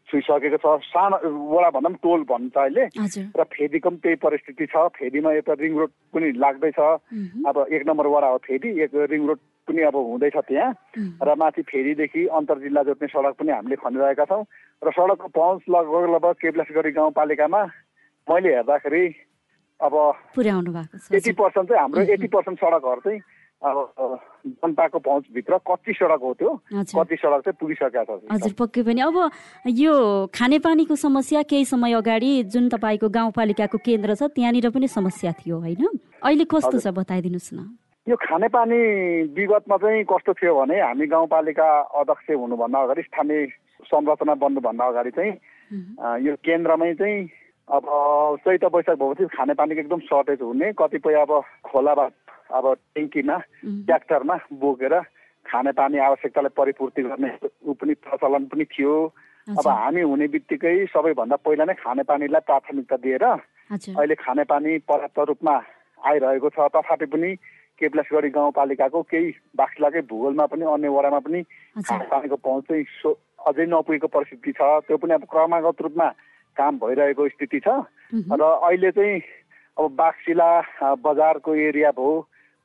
छुइसकेको 0.09 0.59
छ। 0.59 0.67
सानो 0.89 1.17
वडा 1.25 1.69
भन्दा 1.71 1.89
पनि 1.89 2.01
टोल 2.03 2.21
भन्छ 2.25 2.57
अहिले। 2.57 2.85
र 3.37 3.45
फेदीको 3.45 3.89
पनि 3.91 4.01
त्यही 4.03 4.17
परिस्थिति 4.25 4.67
छ। 4.67 4.77
फेदीमा 4.97 5.33
यता 5.37 5.53
रिङ 5.61 5.73
रोड 5.79 5.93
पनि 6.15 6.29
लाग्दैछ। 6.41 6.81
अब 7.45 7.57
एक 7.69 7.83
नम्बर 7.89 8.07
वडा 8.09 8.29
हो 8.33 8.39
फेदी 8.49 8.69
एक 8.83 8.91
रिङ 9.13 9.27
रोड 9.29 9.41
पनि 9.69 9.83
अब 9.85 9.97
हुँदैछ 9.97 10.37
त्यहाँ। 10.49 10.71
र 11.23 11.35
माथि 11.37 11.63
फेदीदेखि 11.69 12.27
अन्तर 12.33 12.59
जिल्ला 12.65 12.83
जोड्ने 12.89 13.09
सडक 13.09 13.35
पनि 13.37 13.51
हामीले 13.53 13.77
खनिरहेका 13.77 14.25
छौँ। 14.25 14.45
र 14.81 14.89
सडकको 14.97 15.29
पहुँच 15.29 15.61
लगभग 15.69 16.05
लगभग 16.15 16.35
केप्लासगढी 16.41 16.91
गाउँपालिकामा 16.97 17.63
मैले 18.29 18.49
हेर्दाखेरि 18.55 19.05
अब 19.81 19.95
एटी 20.39 21.33
पर्सेन्ट 21.39 21.69
चाहिँ 21.69 21.81
हाम्रो 21.81 22.03
एटी 22.03 22.29
पर्सेन्ट 22.29 22.59
सडकहरू 22.59 23.01
चाहिँ 23.05 23.21
अब 23.59 24.19
जनताको 24.47 24.99
पहुँचभित्र 24.99 25.57
कति 25.67 25.93
सडक 25.93 26.21
हो 26.23 26.33
त्यो 26.39 26.51
कति 26.71 27.17
सडक 27.17 27.41
चाहिँ 27.43 27.57
पुगिसकेका 27.61 28.05
छ 28.05 28.21
हजुर 28.31 28.53
पक्कै 28.55 28.83
पनि। 28.87 29.01
अब 29.03 29.17
यो 29.67 29.93
खानेपानीको 30.31 30.97
समस्या 30.97 31.43
केही 31.43 31.65
समय 31.65 31.93
अगाडि 31.99 32.31
जुन 32.55 32.69
तपाईँको 32.71 33.09
गाउँपालिकाको 33.09 33.79
केन्द्र 33.83 34.15
छ 34.15 34.31
त्यहाँनिर 34.31 34.71
पनि 34.71 34.89
समस्या 34.89 35.33
थियो 35.43 35.59
होइन? 35.59 35.83
अहिले 36.23 36.45
कस्तो 36.47 36.79
छ 36.79 36.87
बताइदिनुहोस् 36.95 37.53
न। 37.55 37.59
यो 38.07 38.17
खानेपानी 38.17 38.79
विगतमा 39.35 39.77
चाहिँ 39.77 40.05
कस्तो 40.07 40.33
थियो 40.39 40.55
भने 40.55 40.81
हामी 40.81 41.07
गाउँपालिका 41.11 41.69
अध्यक्ष 41.99 42.31
हुनुभन्दा 42.31 42.79
अगाडि 42.79 43.03
स्थानीय 43.03 43.47
संरचना 43.91 44.35
बन्नुभन्दा 44.39 44.85
अगाडि 44.87 45.11
चाहिँ 45.19 45.35
यो 46.25 46.35
केन्द्रमै 46.47 46.95
चाहिँ 46.95 47.19
अब 47.69 47.85
चैत 48.47 48.65
वैशाख 48.65 48.97
भएपछि 48.97 49.27
खानेपानीको 49.35 49.81
एकदम 49.81 50.01
सर्टेज 50.07 50.41
हुने 50.43 50.73
कतिपय 50.79 51.21
अब 51.21 51.31
खोलाबाट 51.67 52.13
अब 52.51 52.65
ट्याङ्कीमा 52.95 53.37
ट्र्याक्टरमा 53.65 54.37
बोकेर 54.61 54.95
खानेपानी 55.47 55.99
आवश्यकतालाई 55.99 56.53
परिपूर्ति 56.57 57.03
गर्ने 57.03 57.31
ऊ 57.65 57.73
पनि 57.73 57.95
प्रचलन 58.05 58.45
पनि 58.53 58.65
थियो। 58.65 58.95
अब 59.49 59.67
हामी 59.69 60.01
हुने 60.05 60.27
बित्तिकै 60.29 60.75
सबैभन्दा 60.93 61.37
पहिला 61.41 61.65
नै 61.65 61.75
खानेपानीलाई 61.81 62.47
प्राथमिकता 62.49 62.97
दिएर 63.05 63.25
अहिले 63.25 64.15
खानेपानी 64.21 64.79
पर्याप्त 64.85 65.19
रूपमा 65.29 65.55
आइरहेको 66.05 66.49
छ। 66.53 66.59
तथापि 66.69 67.07
पनि 67.09 67.31
केप्लासगढी 67.81 68.29
गाउँपालिकाको 68.37 69.03
केही 69.09 69.29
बाक्लाकै 69.57 70.03
भूगोलमा 70.11 70.47
पनि 70.53 70.65
अन्य 70.69 70.89
वडामा 70.89 71.21
पनि 71.25 71.41
खानेपानीको 71.81 72.37
पहुँच 72.37 72.65
चाहिँ 72.69 73.15
अझै 73.49 73.65
नपुगेको 73.73 74.09
परिस्थिति 74.13 74.53
छ। 74.53 74.61
त्यो 74.85 74.97
पनि 74.99 75.13
अब 75.17 75.25
क्रमागत 75.33 75.81
रूपमा 75.81 76.09
काम 76.57 76.79
भइरहेको 76.83 77.29
स्थिति 77.29 77.61
छ। 77.65 77.69
र 78.35 78.43
अहिले 78.43 78.91
चाहिँ 78.93 79.21
अब 79.79 79.95
बाक्सिला 79.97 80.51
बजारको 81.01 81.55
एरिया 81.55 81.91
भयो 81.97 82.13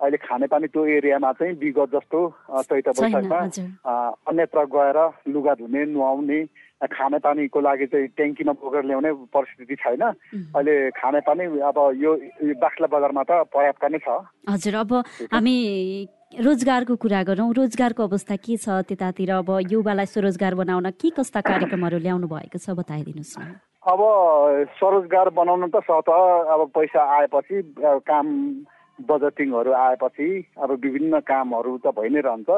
अहिले 0.04 0.18
खानेपानी 0.20 0.68
त्यो 0.68 0.84
एरियामा 1.00 1.32
चाहिँ 1.40 1.54
विगत 1.64 1.90
जस्तो 1.96 2.20
चैत 2.68 2.88
वैशाखमा 3.00 3.40
अन्यत्र 4.28 4.60
गएर 4.76 5.00
लुगा 5.32 5.54
धुने 5.64 5.82
नुहाउने 5.96 6.40
खानेपानीको 6.84 7.60
लागि 7.64 7.86
चाहिँ 7.88 8.08
ट्याङ्कीमा 8.12 8.54
बोकेर 8.60 8.84
ल्याउने 8.84 9.12
परिस्थिति 9.32 9.76
छैन। 9.80 10.04
अहिले 10.04 10.76
खानेपानी 11.00 11.46
अब 11.64 11.78
यो 11.96 12.12
बाक्ला 12.60 12.88
बजारमा 12.92 13.24
त 13.24 13.48
पर्याप्त 13.48 13.84
नै 13.88 14.00
छ। 14.04 14.20
हजुर 14.52 14.76
अब 14.84 14.92
हामी 15.32 15.56
रोजगारको 16.44 16.96
कुरा 17.00 17.22
गरौँ। 17.24 17.54
रोजगारको 17.56 18.04
अवस्था 18.04 18.36
के 18.36 18.58
छ 18.60 18.84
त्यतातिर? 18.84 19.32
अब 19.32 19.50
युवालाई 19.72 20.08
स्वरोजगार 20.12 20.54
बनाउन 20.60 20.92
के 21.00 21.10
कस्ता 21.16 21.40
कार्यक्रमहरू 21.40 21.98
ल्याउनु 22.04 22.28
भएको 22.28 22.60
छ? 22.60 22.76
बताइदिनुहोस् 22.76 23.40
न। 23.40 23.56
अब 23.88 24.00
स्वरोजगार 24.76 25.30
बनाउनु 25.40 25.68
त 25.72 25.80
सत 25.88 26.10
अब 26.12 26.62
पैसा 26.76 27.00
आएपछि 27.00 27.56
काम 28.04 28.28
बजेटिङहरू 29.10 29.72
आएपछि 29.74 30.28
अब 30.64 30.72
विभिन्न 30.84 31.20
कामहरू 31.28 31.78
त 31.86 31.94
भइ 31.98 32.10
नै 32.10 32.22
रहन्छ। 32.22 32.50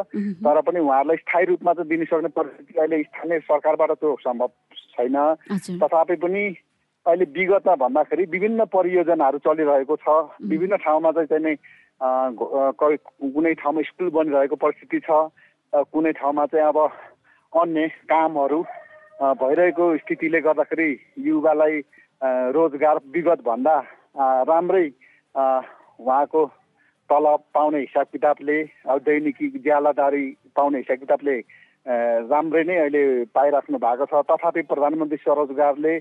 तर 0.45 0.61
पनि 0.61 0.79
उहाँहरूलाई 0.79 1.17
स्थायी 1.17 1.45
रूपमा 1.45 1.73
चाहिँ 1.73 1.89
दिनसक्ने 1.89 2.29
परिस्थिति 2.37 2.79
अहिले 2.79 3.01
स्थानीय 3.03 3.39
सरकारबाट 3.49 3.91
त्यो 3.99 4.15
सम्भव 4.23 4.49
छैन। 4.95 5.17
तथापि 5.81 6.15
पनि 6.23 6.43
अहिले 7.05 7.25
विगतमा 7.37 7.75
भन्दाखेरि 7.75 8.23
विभिन्न 8.33 8.65
परियोजनाहरू 8.73 9.37
चलिरहेको 9.45 9.95
छ। 10.01 10.07
विभिन्न 10.41 10.75
ठाउँमा 10.81 11.11
चाहिँ 11.11 11.27
चाहिँ 11.31 11.57
कुनै 12.75 13.53
ठाउँमा 13.61 13.81
स्कुल 13.89 14.09
बनिरहेको 14.09 14.55
परिस्थिति 14.55 14.99
छ। 15.05 15.09
कुनै 15.73 16.11
ठाउँमा 16.13 16.45
चाहिँ 16.51 16.67
अब 16.67 16.79
अन्य 17.53 17.87
कामहरू 18.09 18.59
भइरहेको 19.39 19.85
स्थितिले 19.97 20.39
गर्दाखेरि 20.41 20.89
युवालाई 21.27 21.75
रोजगार 22.51 22.97
विगतभन्दा 23.13 23.75
राम्रै 24.49 24.87
उहाँको 25.99 26.45
तलब 27.09 27.39
पाउने 27.53 27.79
हिसाब 27.79 28.07
किताबले 28.11 28.57
अब 28.89 28.97
दैनिकी 29.05 29.47
ज्यालादारी 29.61 30.25
पाउने 30.55 30.77
हिसाब 30.77 30.97
किताबले 30.99 31.37
राम्रै 32.29 32.63
नै 32.65 32.75
अहिले 32.77 33.03
पाइराख्नु 33.29 33.77
भएको 33.77 34.05
छ। 34.05 34.25
तथापि 34.25 34.61
प्रधानमन्त्री 34.65 35.17
स्वरोजगारले 35.21 35.93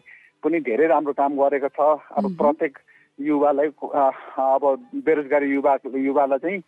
पनि 0.43 0.61
धेरै 0.65 0.87
राम्रो 0.89 1.13
काम 1.13 1.37
गरेको 1.37 1.69
छ। 1.69 1.81
अब 2.17 2.25
प्रत्येक 2.41 2.79
युवालाई 3.19 3.69
अब 3.69 4.65
बेरोजगारी 5.05 5.49
युवा 5.53 5.75
युवालाई 5.85 6.39
चाहिँ 6.41 6.61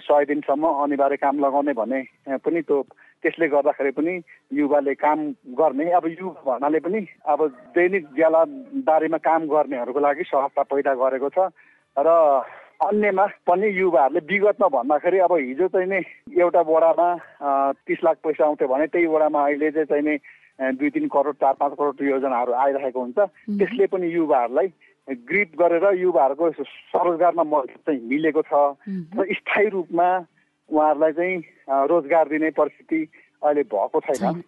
सय 0.00 0.24
दिनसम्म 0.24 0.64
अनिवार्य 0.64 1.16
काम 1.20 1.44
लगाउने 1.44 1.72
भने 1.76 2.00
पनि 2.40 2.60
त्यो 2.64 2.82
त्यसले 3.20 3.46
गर्दाखेरि 3.48 3.90
पनि 3.92 4.14
युवाले 4.52 4.94
काम 4.96 5.18
गर्ने। 5.60 5.90
अब 5.92 6.06
युवा 6.08 6.40
भन्नाले 6.48 6.80
पनि 6.80 7.00
अब 7.28 7.40
दैनिक 7.76 8.04
ज्यालादारीमा 8.16 9.18
काम 9.20 9.46
गर्नेहरूको 9.52 10.00
लागि 10.00 10.24
सहजता 10.24 10.62
पैदा 10.72 10.94
गरेको 10.96 11.28
छ। 11.36 11.52
र 11.96 12.08
अन्यमा 12.82 13.26
पनि 13.46 13.68
युवाहरूले 13.78 14.20
विगतमा 14.26 14.68
भन्दाखेरि 14.68 15.18
अब 15.18 15.32
हिजो 15.32 15.68
चाहिँ 15.68 15.88
नि 15.88 16.00
एउटा 16.40 16.60
वडामा 16.60 17.08
तिस 17.86 17.98
लाख 18.04 18.16
पैसा 18.24 18.44
आउँथ्यो 18.44 18.68
भने 18.68 18.86
त्यही 18.86 19.06
वडामा 19.06 19.44
अहिले 19.46 19.70
चाहिँ 19.70 19.86
चाहिँ 19.86 20.02
नि 20.02 20.18
दुई 20.74 20.90
तिन 20.90 21.06
करोड 21.08 21.34
चार 21.34 21.54
पाँच 21.54 21.72
करोड 21.78 22.02
योजनाहरू 22.02 22.52
आइरहेको 22.52 23.00
हुन्छ। 23.00 23.18
त्यसले 23.58 23.86
पनि 23.86 24.06
युवाहरूलाई 24.06 24.68
ग्रिप 25.08 25.50
गरेर 25.58 25.84
युवाहरूको 25.98 26.50
स्वरोजगारमा 26.62 27.42
मद्दत 27.42 27.78
चाहिँ 27.86 28.00
मिलेको 28.00 28.42
छ। 28.42 28.52
र 29.18 29.26
स्थायी 29.34 29.68
रूपमा 29.68 30.08
उहाँहरूलाई 30.70 31.12
चाहिँ 31.12 31.36
रोजगार 31.90 32.28
दिने 32.28 32.50
परिस्थिति 32.50 33.00
अहिले 33.44 33.62
भएको 33.68 34.00
छैन। 34.00 34.40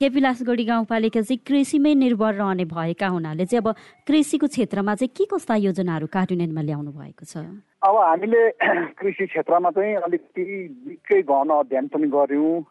केपिलासगढी 0.00 0.64
गाउँपालिका 0.64 1.20
चाहिँ 1.20 1.38
कृषिमै 1.46 1.94
निर्भर 1.94 2.34
रहने 2.34 2.64
भएका 2.64 3.08
हुनाले 3.08 3.44
चाहिँ 3.46 3.62
अब 3.62 3.68
कृषिको 4.08 4.46
क्षेत्रमा 4.46 4.94
चाहिँ 4.94 5.12
के 5.16 5.24
कस्ता 5.30 5.54
योजनाहरू 5.68 6.06
कार्यान्वयनमा 6.08 6.62
ल्याउनु 6.62 6.90
भएको 6.92 7.24
छ? 7.24 7.44
अब 7.82 7.94
हामीले 7.96 8.42
कृषि 8.98 9.26
क्षेत्रमा 9.26 9.70
चाहिँ 9.70 9.94
अलिकति 10.08 10.42
निकै 10.88 11.22
गहन 11.22 11.50
अध्ययन 11.60 11.86
पनि 11.92 12.08
गऱ्यौँ। 12.08 12.64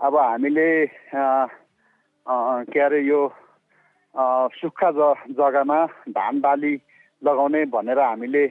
अब 0.00 0.16
हामीले 0.16 0.70
के 2.70 2.80
अरे 2.80 3.00
यो 3.06 3.20
सुक्खा 4.60 4.90
ज 4.98 5.14
जग्गामा 5.38 5.78
धान 6.12 6.40
बाली 6.40 6.74
लगाउने 7.22 7.64
भनेर 7.72 7.98
हामीले 7.98 8.46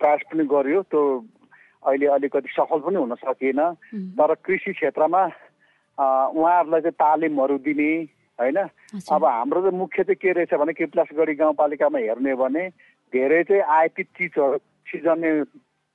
प्रयास 0.00 0.20
पनि 0.30 0.44
गर्यो 0.44 0.82
त्यो 0.92 1.02
अहिले 1.84 2.06
अलिकति 2.06 2.48
सफल 2.52 2.80
पनि 2.80 2.96
हुन 2.96 3.14
सकिएन। 3.20 3.60
तर 4.16 4.34
कृषि 4.44 4.72
क्षेत्रमा 4.72 5.20
उहाँहरूलाई 5.98 6.80
चाहिँ 6.80 6.98
तालिमहरू 7.00 7.58
दिने 7.66 7.90
होइन? 8.38 8.58
अब 9.12 9.24
हाम्रो 9.24 9.60
चाहिँ 9.60 9.78
मुख्य 9.78 10.02
चाहिँ 10.04 10.16
के 10.22 10.32
रहेछ 10.32 10.54
भने 10.54 10.72
किप्लासगढी 10.72 11.34
गाउँपालिकामा 11.34 11.98
हेर्ने 11.98 12.30
हो 12.30 12.36
भने 12.36 12.68
धेरै 13.12 13.42
चाहिँ 13.44 13.62
आयातित 13.62 14.08
चिजहरू 14.18 14.58
सिजन्य 14.86 15.44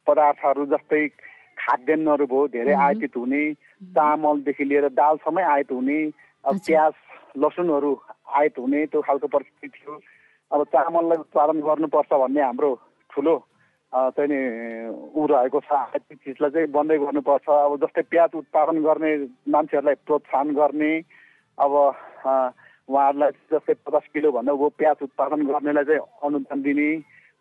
पदार्थहरू 0.08 0.66
जस्तै 0.66 1.08
खाद्यान्नहरू 1.58 2.26
भयो 2.26 2.48
धेरै 2.56 2.74
आयातित 2.74 3.18
हुने 3.18 3.42
चामलदेखि 3.96 4.64
लिएर 4.64 4.88
दालसम्मै 4.96 5.44
आयात 5.44 5.72
हुने 5.72 6.00
अब 6.44 6.56
प्याज 6.66 6.94
लसुनहरू 7.38 7.92
आयात 8.40 8.60
हुने 8.60 8.86
त्यो 8.88 9.02
खालको 9.02 9.28
परिस्थिति 9.28 9.68
थियो। 9.76 10.00
अब 10.52 10.64
चामललाई 10.74 11.18
उत्पादन 11.18 11.60
गर्नुपर्छ 11.68 12.12
भन्ने 12.14 12.42
हाम्रो 12.42 12.72
ठुलो 13.12 13.36
चाहिँ 13.94 14.30
नि 14.30 14.40
ऊ 15.18 15.26
रहेको 15.26 15.60
छ 15.66 15.72
त्यो 15.98 16.16
चिजलाई 16.24 16.52
चाहिँ 16.52 16.68
बन्दै 16.78 16.98
गर्नुपर्छ। 16.98 17.50
अब 17.50 17.74
जस्तै 17.84 18.02
प्याज 18.14 18.30
उत्पादन 18.42 18.78
गर्ने 18.86 19.12
मान्छेहरूलाई 19.50 19.98
प्रोत्साहन 20.06 20.50
गर्ने 20.54 20.92
अब 21.58 21.74
उहाँहरूलाई 21.74 23.32
जस्तै 23.50 23.74
पचास 23.86 24.06
किलोभन्दा 24.14 24.54
ऊ 24.54 24.70
प्याज 24.78 24.98
उत्पादन 25.10 25.42
गर्नेलाई 25.50 25.86
चाहिँ 25.90 26.06
अनुदान 26.22 26.62
दिने 26.62 26.90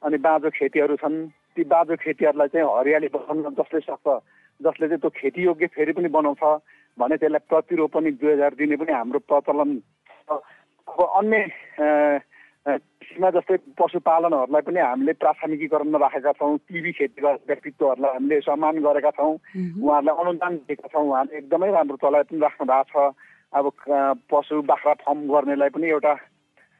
अनि 0.02 0.16
बाँझो 0.24 0.50
खेतीहरू 0.56 0.96
छन्। 1.04 1.16
ती 1.52 1.64
बाँझो 1.68 1.94
खेतीहरूलाई 2.00 2.48
चाहिँ 2.48 2.68
हरियाली 2.68 3.08
बनाउन 3.12 3.54
जसले 3.60 3.80
सक्छ 3.84 4.06
जसले 4.60 4.88
चाहिँ 4.88 5.00
त्यो 5.00 5.10
खेतीयोग्य 5.20 5.66
फेरि 5.76 5.92
पनि 5.92 6.08
बनाउँछ 6.16 6.42
भने 6.98 7.16
त्यसलाई 7.16 7.44
प्रतिरोपनी 7.50 8.10
दुई 8.16 8.32
हजार 8.32 8.54
दिने 8.56 8.76
पनि 8.76 8.92
हाम्रो 8.92 9.18
प्रचलन 9.28 9.70
अब 10.28 11.00
अन्य 11.18 11.38
कृषिमा 12.68 13.28
जस्तै 13.32 13.56
पशुपालनहरूलाई 13.80 14.62
पनि 14.68 14.80
हामीले 14.80 15.12
प्राथमिकीकरणमा 15.22 15.98
राखेका 15.98 16.32
छौँ। 16.36 16.56
टिभी 16.68 16.92
खेती 16.92 17.20
गर्ने 17.22 17.48
व्यक्तित्वहरूलाई 17.48 18.12
हामीले 18.12 18.40
सम्मान 18.44 18.76
गरेका 18.84 19.10
छौँ। 19.16 19.34
उहाँहरूलाई 19.80 20.16
अनुदान 20.20 20.52
दिएका 20.68 20.88
छौँ। 20.92 21.04
उहाँले 21.08 21.36
एकदमै 21.38 21.70
राम्रो 21.72 21.96
चलाइ 21.96 22.22
पनि 22.28 22.38
राख्नु 22.44 22.66
भएको 22.68 22.84
छ। 22.92 23.16
अब 23.48 23.64
पशु 24.28 24.54
बाख्रा 24.68 24.92
फर्म 25.00 25.18
गर्नेलाई 25.32 25.70
पनि 25.72 25.86
एउटा 25.88 26.12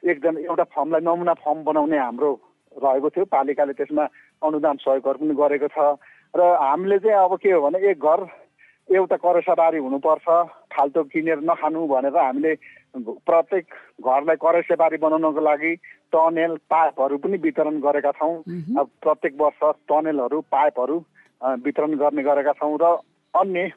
एकदम 0.03 0.35
एउटा 0.45 0.65
फर्मलाई 0.77 1.01
नमुना 1.09 1.35
फर्म 1.41 1.59
बनाउने 1.65 1.99
हाम्रो 1.99 2.31
रहेको 2.77 3.09
थियो। 3.09 3.25
पालिकाले 3.33 3.73
त्यसमा 3.73 4.05
अनुदान 4.45 4.77
सहयोगहरू 4.85 5.19
पनि 5.25 5.35
गरेको 5.41 5.69
छ। 5.73 5.79
र 6.37 6.41
हामीले 6.61 6.99
चाहिँ 7.01 7.17
अब 7.25 7.33
के 7.41 7.51
हो 7.57 7.61
भने 7.65 7.79
एक 7.81 7.99
घर 7.99 8.21
एउटा 8.89 9.17
करेसाबारी 9.17 9.79
हुनुपर्छ। 9.81 10.27
फाल्टो 10.69 11.03
किनेर 11.09 11.41
नखानु 11.49 11.81
भनेर 11.89 12.17
हामीले 12.17 12.53
प्रत्येक 12.97 13.65
घरलाई 14.01 14.37
करेसेबारी 14.37 14.97
बनाउनको 14.99 15.41
लागि 15.41 15.75
टनेल 16.13 16.55
पाइपहरू 16.71 17.17
पनि 17.19 17.37
वितरण 17.39 17.79
गरेका 17.81 18.13
छौँ। 18.13 18.35
अब 18.79 18.87
प्रत्येक 19.03 19.35
वर्ष 19.41 19.61
टनेलहरू 19.89 20.41
पाइपहरू 20.51 20.97
वितरण 21.65 21.95
गर्ने 21.97 22.23
गरेका 22.23 22.53
छौँ 22.53 22.77
र 22.83 22.97
अन्य 23.35 23.69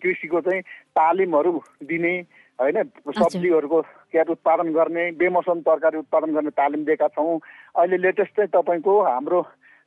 कृषिको 0.00 0.40
चाहिँ 0.40 0.62
तालिमहरू 0.96 1.52
दिने 1.82 2.14
होइन 2.58 2.82
सब्जीहरूको 3.10 3.80
क्याट 3.82 4.28
उत्पादन 4.30 4.72
गर्ने 4.72 5.10
बेमौसम 5.18 5.60
तरकारी 5.60 5.98
उत्पादन 5.98 6.34
गर्ने 6.34 6.50
तालिम 6.54 6.84
दिएका 6.84 7.08
छौँ। 7.08 7.38
अहिले 7.74 7.96
लेटेस्ट 7.98 8.36
चाहिँ 8.36 8.50
तपाईँको 8.54 8.92
हाम्रो 9.02 9.40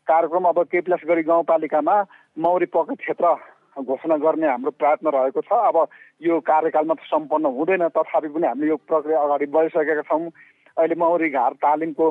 कार्यक्रम 0.07 0.43
अब 0.45 0.59
केप्लास 0.71 1.01
गरी 1.07 1.23
गाउँपालिकामा 1.23 1.95
मौरी 2.37 2.65
पकेट 2.75 2.97
क्षेत्र 2.99 3.35
घोषणा 3.77 4.17
गर्ने 4.17 4.47
हाम्रो 4.47 4.71
प्रयत्न 4.73 5.07
रहेको 5.13 5.41
छ। 5.41 5.51
अब 5.51 5.77
यो 6.21 6.39
कार्यकालमा 6.41 6.93
त 6.93 7.01
सम्पन्न 7.05 7.45
हुँदैन 7.57 7.87
तथापि 7.93 8.29
पनि 8.33 8.47
हामीले 8.47 8.67
यो 8.67 8.77
प्रक्रिया 8.89 9.21
अगाडि 9.21 9.45
बढिसकेका 9.53 10.01
छौँ। 10.09 10.29
अहिले 10.77 10.95
मौरी 10.95 11.29
घार 11.29 11.53
तालिमको 11.61 12.07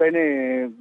चाहिँ 0.00 0.12
नि 0.12 0.24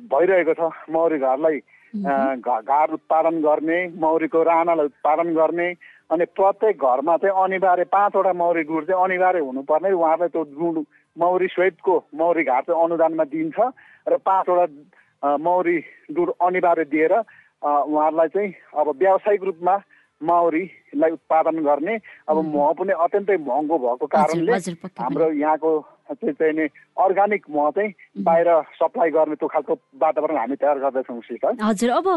भइरहेको 0.07 0.53
छ। 0.53 0.71
मौरी 0.91 1.17
घरलाई 1.19 1.57
घार 1.97 2.87
उत्पादन 2.93 3.35
गर्ने 3.41 3.79
मौरीको 3.99 4.43
रानालाई 4.43 4.85
उत्पादन 4.85 5.33
गर्ने 5.33 5.67
अनि 6.11 6.25
प्रत्येक 6.35 6.75
घरमा 6.77 7.15
चाहिँ 7.17 7.35
अनिवार्य 7.43 7.83
पाँचवटा 7.91 8.33
मौरी 8.33 8.63
गुड 8.63 8.83
चाहिँ 8.87 9.03
अनिवार्य 9.03 9.39
हुनुपर्ने। 9.39 9.91
उहाँलाई 9.91 10.29
त्यो 10.29 10.43
गुड 10.55 10.77
मौरी 11.17 11.47
सहितको 11.47 11.95
मौरी 12.15 12.43
घार 12.43 12.61
चाहिँ 12.63 12.83
अनुदानमा 12.83 13.23
दिन्छ 13.33 13.59
र 14.07 14.17
पाँचवटा 14.23 15.35
मौरी 15.41 15.77
डुड 16.13 16.29
अनिवार्य 16.37 16.83
दिएर 16.85 17.13
उहाँहरूलाई 17.13 18.27
चाहिँ 18.29 18.53
अब 18.77 18.87
व्यावसायिक 18.99 19.43
रूपमा 19.43 19.75
माउरीलाई 20.21 21.11
उत्पादन 21.11 21.57
गर्ने। 21.63 21.95
अब 22.29 22.37
मह 22.45 22.71
पनि 22.79 22.93
अत्यन्तै 22.93 23.37
महँगो 23.37 23.77
भएको 23.77 24.05
कारणले 24.07 24.51
हाम्रो 24.97 25.31
यहाँको 25.31 25.71
चाहिँ 26.07 26.33
चाहिँ 26.33 26.67
अर्ग्यानिक 27.03 27.43
मह 27.51 27.69
चाहिँ 27.75 27.93
बाहिर 28.23 28.47
सप्लाई 28.79 29.09
गर्ने 29.11 29.35
त्यो 29.35 29.47
खालको 29.47 29.73
वातावरण 30.01 30.37
हामी 30.37 30.55
तयार 30.55 30.79
गर्दैछौँ 30.79 31.21
हजुर 31.61 31.89
अब 31.91 32.07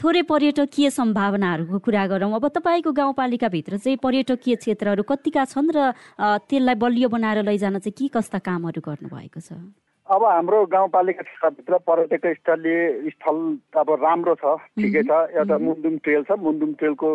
थोरै 0.00 0.22
पर्यटकीय 0.30 0.90
सम्भावनाहरूको 0.90 1.78
कुरा 1.78 2.06
गरौँ। 2.06 2.32
अब 2.34 2.48
तपाईँको 2.56 2.92
गाउँपालिकाभित्र 2.92 3.78
चाहिँ 3.78 3.98
पर्यटकीय 3.98 4.56
क्षेत्रहरू 4.56 5.02
कतिका 5.02 5.44
छन् 5.44 5.74
र 5.74 5.92
त्यसलाई 6.20 6.74
बलियो 6.78 7.08
बनाएर 7.08 7.42
लैजान 7.42 7.78
चाहिँ 7.82 7.94
के 7.98 8.08
कस्ता 8.14 8.38
कामहरू 8.38 8.80
गर्नुभएको 8.80 9.40
छ? 9.40 9.58
अब 10.06 10.24
हाम्रो 10.24 10.58
गाउँपालिका 10.70 11.22
क्षेत्रभित्र 11.22 11.78
पर्यटक 11.82 12.26
स्थलीय 12.38 13.10
स्थल 13.10 13.38
अब 13.74 13.88
राम्रो 14.02 14.34
छ 14.38 14.54
ठिकै 14.78 15.02
छ। 15.02 15.10
एउटा 15.34 15.56
मुन्दुम 15.58 15.96
ट्रेल 15.98 16.22
छ। 16.22 16.38
मुन्दुम 16.38 16.72
ट्रेलको 16.78 17.08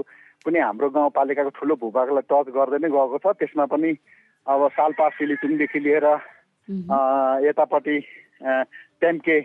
पनि 0.44 0.60
हाम्रो 0.60 0.90
गाउँपालिकाको 0.92 1.52
ठुलो 1.56 1.76
भूभागलाई 1.80 2.28
टच 2.28 2.48
गर्दै 2.52 2.80
नै 2.84 2.90
गएको 2.92 3.18
छ। 3.24 3.26
त्यसमा 3.40 3.66
पनि 3.72 3.92
अब 4.46 4.68
सालपा 4.76 5.08
सिलिचुङदेखि 5.16 5.80
लिएर 5.80 6.08
यतापट्टि 7.48 7.98
टेम्के 9.00 9.38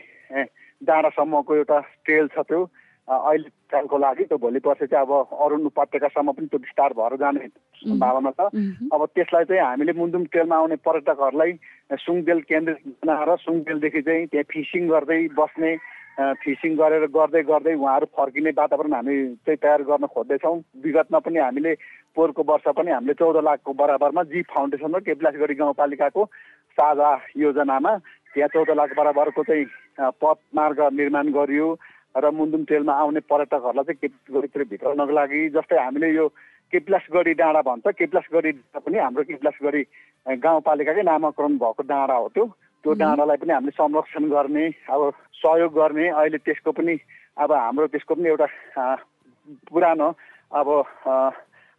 डाँडासम्मको 0.82 1.52
एउटा 1.54 1.78
ट्रेल 2.02 2.26
छ 2.34 2.42
त्यो। 2.50 2.60
अहिले 3.08 3.48
कालको 3.70 3.98
लागि 3.98 4.24
त्यो 4.26 4.38
भोलि 4.38 4.58
पर्सि 4.66 4.86
चाहिँ 4.86 5.06
अब 5.06 5.38
अरुण 5.38 5.66
उपत्यकासम्म 5.70 6.32
पनि 6.32 6.46
त्यो 6.50 6.58
विस्तार 6.58 6.92
भएर 6.98 7.16
जाने 7.22 7.46
सम्भावना 7.78 8.30
छ। 8.34 8.50
अब 8.92 9.04
त्यसलाई 9.14 9.44
चाहिँ 9.46 9.62
हामीले 9.62 9.92
मुन्दुम 9.94 10.24
ट्रेलमा 10.26 10.56
आउने 10.56 10.76
पर्यटकहरूलाई 10.82 11.52
सुङदेल 12.02 12.40
केन्द्रित 12.50 12.80
बनाएर 13.06 13.36
सुङदेलदेखि 13.46 14.02
चाहिँ 14.02 14.26
त्यहाँ 14.26 14.50
फिसिङ 14.50 14.88
गर्दै 14.90 15.20
बस्ने 15.38 15.76
फिसिङ 16.42 16.74
गरेर 16.76 17.06
गर्दै 17.14 17.42
गर्दै 17.46 17.74
उहाँहरू 17.76 18.06
फर्किने 18.16 18.50
वातावरण 18.58 18.92
हामी 18.94 19.16
चाहिँ 19.46 19.58
तयार 19.62 19.82
गर्न 19.86 20.06
खोज्दैछौँ। 20.10 20.56
विगतमा 20.82 21.18
पनि 21.22 21.38
हामीले 21.38 21.74
पोहोरको 22.16 22.42
वर्ष 22.42 22.66
पनि 22.74 22.90
हामीले 22.90 23.14
चौध 23.20 23.36
लाखको 23.44 23.72
बराबरमा 23.76 24.22
जी 24.32 24.42
फाउन्डेसन 24.50 24.94
र 24.96 25.00
केपलासगढी 25.06 25.54
गाउँपालिकाको 25.54 26.24
साझा 26.78 27.10
योजनामा 27.36 27.92
त्यहाँ 28.34 28.48
चौध 28.54 28.70
लाख 28.76 28.96
बराबरको 28.96 29.42
चाहिँ 29.44 29.64
पथ 30.00 30.38
मार्ग 30.56 30.80
निर्माण 30.92 31.26
गरियो। 31.36 31.68
र 32.16 32.30
मुन्दुम 32.32 32.64
ट्रेलमा 32.64 32.92
आउने 33.02 33.20
पर्यटकहरूलाई 33.30 33.84
चाहिँ 33.84 34.00
केप्लासगढीतिर 34.02 34.62
भित्राउनको 34.72 35.12
लागि 35.12 35.40
जस्तै 35.56 35.78
हामीले 35.78 36.08
यो 36.14 36.26
केप्लासगढी 36.72 37.32
डाँडा 37.40 37.60
भन्छ 37.68 37.86
केप्लासगढी 37.98 38.52
पनि 38.84 38.98
हाम्रो 38.98 39.22
केप्लासगढी 39.30 39.82
गाउँपालिकाकै 40.26 41.02
नामाकरण 41.02 41.52
भएको 41.58 41.82
डाँडा 41.86 42.14
हो 42.14 42.28
त्यो। 42.34 42.46
त्यो 42.84 42.92
डाँडालाई 43.02 43.36
पनि 43.42 43.52
हामीले 43.52 43.76
संरक्षण 43.76 44.24
गर्ने 44.30 44.64
अब 44.90 45.00
सहयोग 45.42 45.72
गर्ने। 45.74 46.08
अहिले 46.08 46.38
त्यसको 46.46 46.70
पनि 46.72 46.94
अब 47.36 47.52
हाम्रो 47.52 47.86
त्यसको 47.92 48.14
पनि 48.14 48.28
एउटा 48.28 48.46
पुरानो 49.70 50.08
अब 50.54 50.68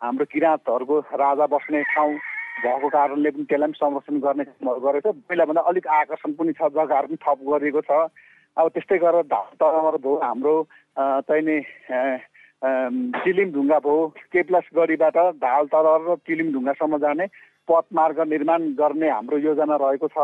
हाम्रो 0.01 0.25
किराँतहरूको 0.31 0.97
राजा 1.23 1.45
बस्ने 1.47 1.81
ठाउँ 1.95 2.13
भएको 2.63 2.87
कारणले 2.89 3.29
पनि 3.31 3.43
त्यसलाई 3.49 3.71
पनि 3.71 3.79
संरक्षण 3.81 4.15
गर्ने 4.19 4.43
कामहरू 4.45 4.79
गरेको 4.85 5.11
छ। 5.11 5.15
पहिलाभन्दा 5.27 5.61
अलिक 5.71 5.87
आकर्षण 5.87 6.31
पनि 6.37 6.51
छ 6.53 6.61
जग्गाहरू 6.75 7.07
पनि 7.07 7.21
थप 7.23 7.39
गरिएको 7.49 7.81
छ। 7.87 7.91
अब 8.57 8.67
त्यस्तै 8.73 8.97
गरेर 8.97 9.23
तरावर 9.61 9.95
भयो 10.01 10.15
हाम्रो 10.23 10.55
चाहिने 11.29 11.57
चिलिम 13.21 13.51
ढुङ्गा 13.53 13.79
भयो 13.85 14.07
केप्लास 14.33 14.69
गढीबाट 14.75 15.17
ढाल 15.41 15.65
तरावर 15.73 16.11
र 16.11 16.15
चिलिम 16.27 16.51
ढुङ्गासम्म 16.53 16.97
जाने 17.05 17.25
पथ 17.67 17.85
मार्ग 17.93 18.19
निर्माण 18.29 18.61
गर्ने 18.79 19.09
हाम्रो 19.09 19.37
योजना 19.45 19.75
रहेको 19.77 20.07
छ। 20.07 20.17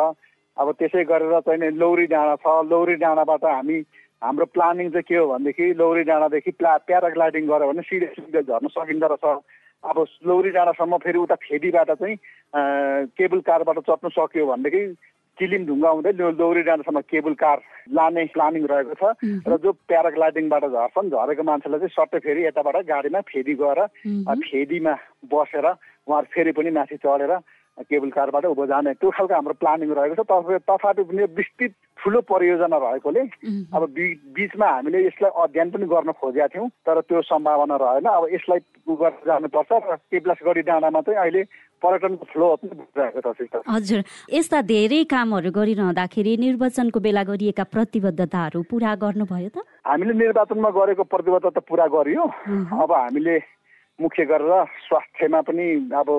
अब 0.58 0.72
त्यसै 0.80 1.04
गरेर 1.12 1.40
चाहिँ 1.46 1.72
लौरी 1.78 2.06
डाँडा 2.10 2.36
छ। 2.42 2.48
लौरी 2.70 2.96
डाँडाबाट 3.04 3.46
हामी 3.46 3.78
हाम्रो 4.22 4.46
प्लानिङ 4.56 4.90
चाहिँ 4.90 5.04
के 5.04 5.16
हो 5.16 5.28
भनेदेखि 5.28 5.74
लौरी 5.78 6.04
डाँडादेखि 6.10 6.52
प्ला 6.58 6.78
प्याराग्लाइडिङ 6.90 7.48
गऱ्यो 7.48 7.68
भने 7.70 7.82
सिधै 7.84 8.10
सिधै 8.18 8.42
झर्न 8.44 8.68
सकिँदो 8.74 9.08
रहेछ 9.14 9.26
अब 9.84 9.98
लौरी 10.26 10.50
डाँडासम्म 10.58 10.98
फेरि 11.06 11.20
उता 11.20 11.36
फेदीबाट 11.44 11.92
चाहिँ 11.92 12.16
केबल 13.14 13.40
कारबाट 13.46 13.80
चढ्नु 13.90 14.10
सक्यो 14.10 14.46
भनेदेखि 14.48 14.84
चिलिम 15.40 15.66
ढुङ्गा 15.66 15.90
हुँदै 15.90 16.12
लौरी 16.14 16.62
डाँडासम्म 16.64 17.00
केबल 17.10 17.34
कार 17.34 17.58
लाने 17.90 18.26
प्लानिङ 18.34 18.64
रहेको 18.70 18.94
छ। 19.02 19.04
र 19.48 19.58
जो 19.58 19.72
प्याराग्लाइडिङबाट 19.90 20.64
झर्छन् 20.70 21.10
झरेको 21.10 21.44
मान्छेलाई 21.44 21.80
चाहिँ 21.80 21.96
सट्टै 21.98 22.20
फेरि 22.22 22.46
यताबाट 22.46 22.78
गाडीमा 22.86 23.22
फेदी 23.28 23.54
गएर 23.62 23.80
फेदीमा 24.44 24.94
बसेर 25.26 25.66
उहाँहरू 25.66 26.28
फेरि 26.34 26.52
पनि 26.54 26.72
माथि 26.78 26.98
चढेर 27.02 27.34
केबल 27.82 28.10
कारबाट 28.14 28.46
उँभो 28.46 28.66
जाने 28.70 28.94
त्यो 29.02 29.10
खालको 29.10 29.34
हाम्रो 29.34 29.54
प्लानिङ 29.58 29.90
रहेको 29.98 30.16
छ। 30.16 30.62
तथापि 30.70 31.04
पनि 31.04 31.24
विस्तृत 31.34 31.74
ठुलो 32.04 32.20
परियोजना 32.28 32.78
रहेकोले 32.84 33.22
अब 33.72 33.82
बिचमा 34.36 34.68
हामीले 34.68 35.00
यसलाई 35.08 35.32
अध्ययन 35.44 35.70
पनि 35.72 35.86
गर्न 35.88 36.12
खोजेका 36.20 36.48
थियौँ 36.52 36.68
तर 36.84 37.00
त्यो 37.08 37.22
सम्भावना 37.24 37.76
रहेन। 37.80 38.06
अब 38.12 38.28
यसलाई 38.36 38.60
गरेर 38.92 39.24
जानुपर्छ 39.24 39.72
र 39.72 39.96
केप्लासगढी 40.12 40.62
डाँडामा 40.68 41.02
चाहिँ 41.02 41.20
अहिले 41.20 41.44
पर्यटनको 41.80 42.26
फ्लो 42.28 42.46
हजुर। 43.68 44.00
यस्ता 44.32 44.60
धेरै 44.68 45.04
कामहरू 45.08 45.52
गरिरहँदाखेरि 45.52 46.34
निर्वाचनको 46.44 47.00
बेला 47.00 47.24
गरिएका 47.24 47.64
प्रतिबद्धताहरू 47.72 48.60
पुरा 48.68 48.92
गर्नुभयो 49.04 49.50
त? 49.56 49.58
हामीले 49.88 50.14
निर्वाचनमा 50.14 50.70
गरेको 50.76 51.04
प्रतिबद्धता 51.08 51.62
पुरा 51.64 51.88
गरियो। 51.88 52.24
अब 52.84 52.92
हामीले 52.92 53.36
मुख्य 54.00 54.26
गरेर 54.26 54.52
स्वास्थ्यमा 54.88 55.40
पनि 55.48 55.66
अब 55.92 56.10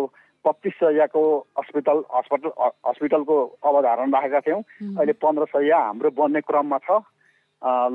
पच्चिस 0.45 0.73
सयको 0.81 1.23
अस्पताल 1.59 1.99
अस्पताल 2.21 2.53
हस्पिटलको 2.87 3.37
अवधारणा 3.65 4.19
राखेका 4.19 4.41
थियौँ। 4.41 4.63
अहिले 4.99 5.13
पन्ध्र 5.17 5.45
सय 5.53 5.71
हाम्रो 5.73 6.11
बन्ने 6.13 6.41
क्रममा 6.45 6.79
छ। 6.85 7.01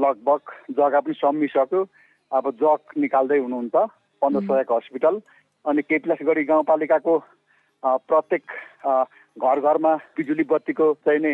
लगभग 0.03 0.41
जग्गा 0.77 0.99
पनि 0.99 1.13
सम्मिसक्यो। 1.13 1.81
अब 2.31 2.45
जग 2.61 2.81
निकाल्दै 2.97 3.37
हुनुहुन्छ 3.39 3.75
पन्ध्र 4.21 4.41
सयको 4.47 4.75
हस्पिटल 4.75 5.15
अनि 5.65 5.81
केपिलासगढी 5.81 6.43
गाउँपालिकाको 6.49 7.13
प्रत्येक 8.09 8.43
घर 9.37 9.59
घरमा 9.59 9.93
बिजुली 10.17 10.43
बत्तीको 10.49 10.93
चाहिँ 11.05 11.21
नै 11.21 11.33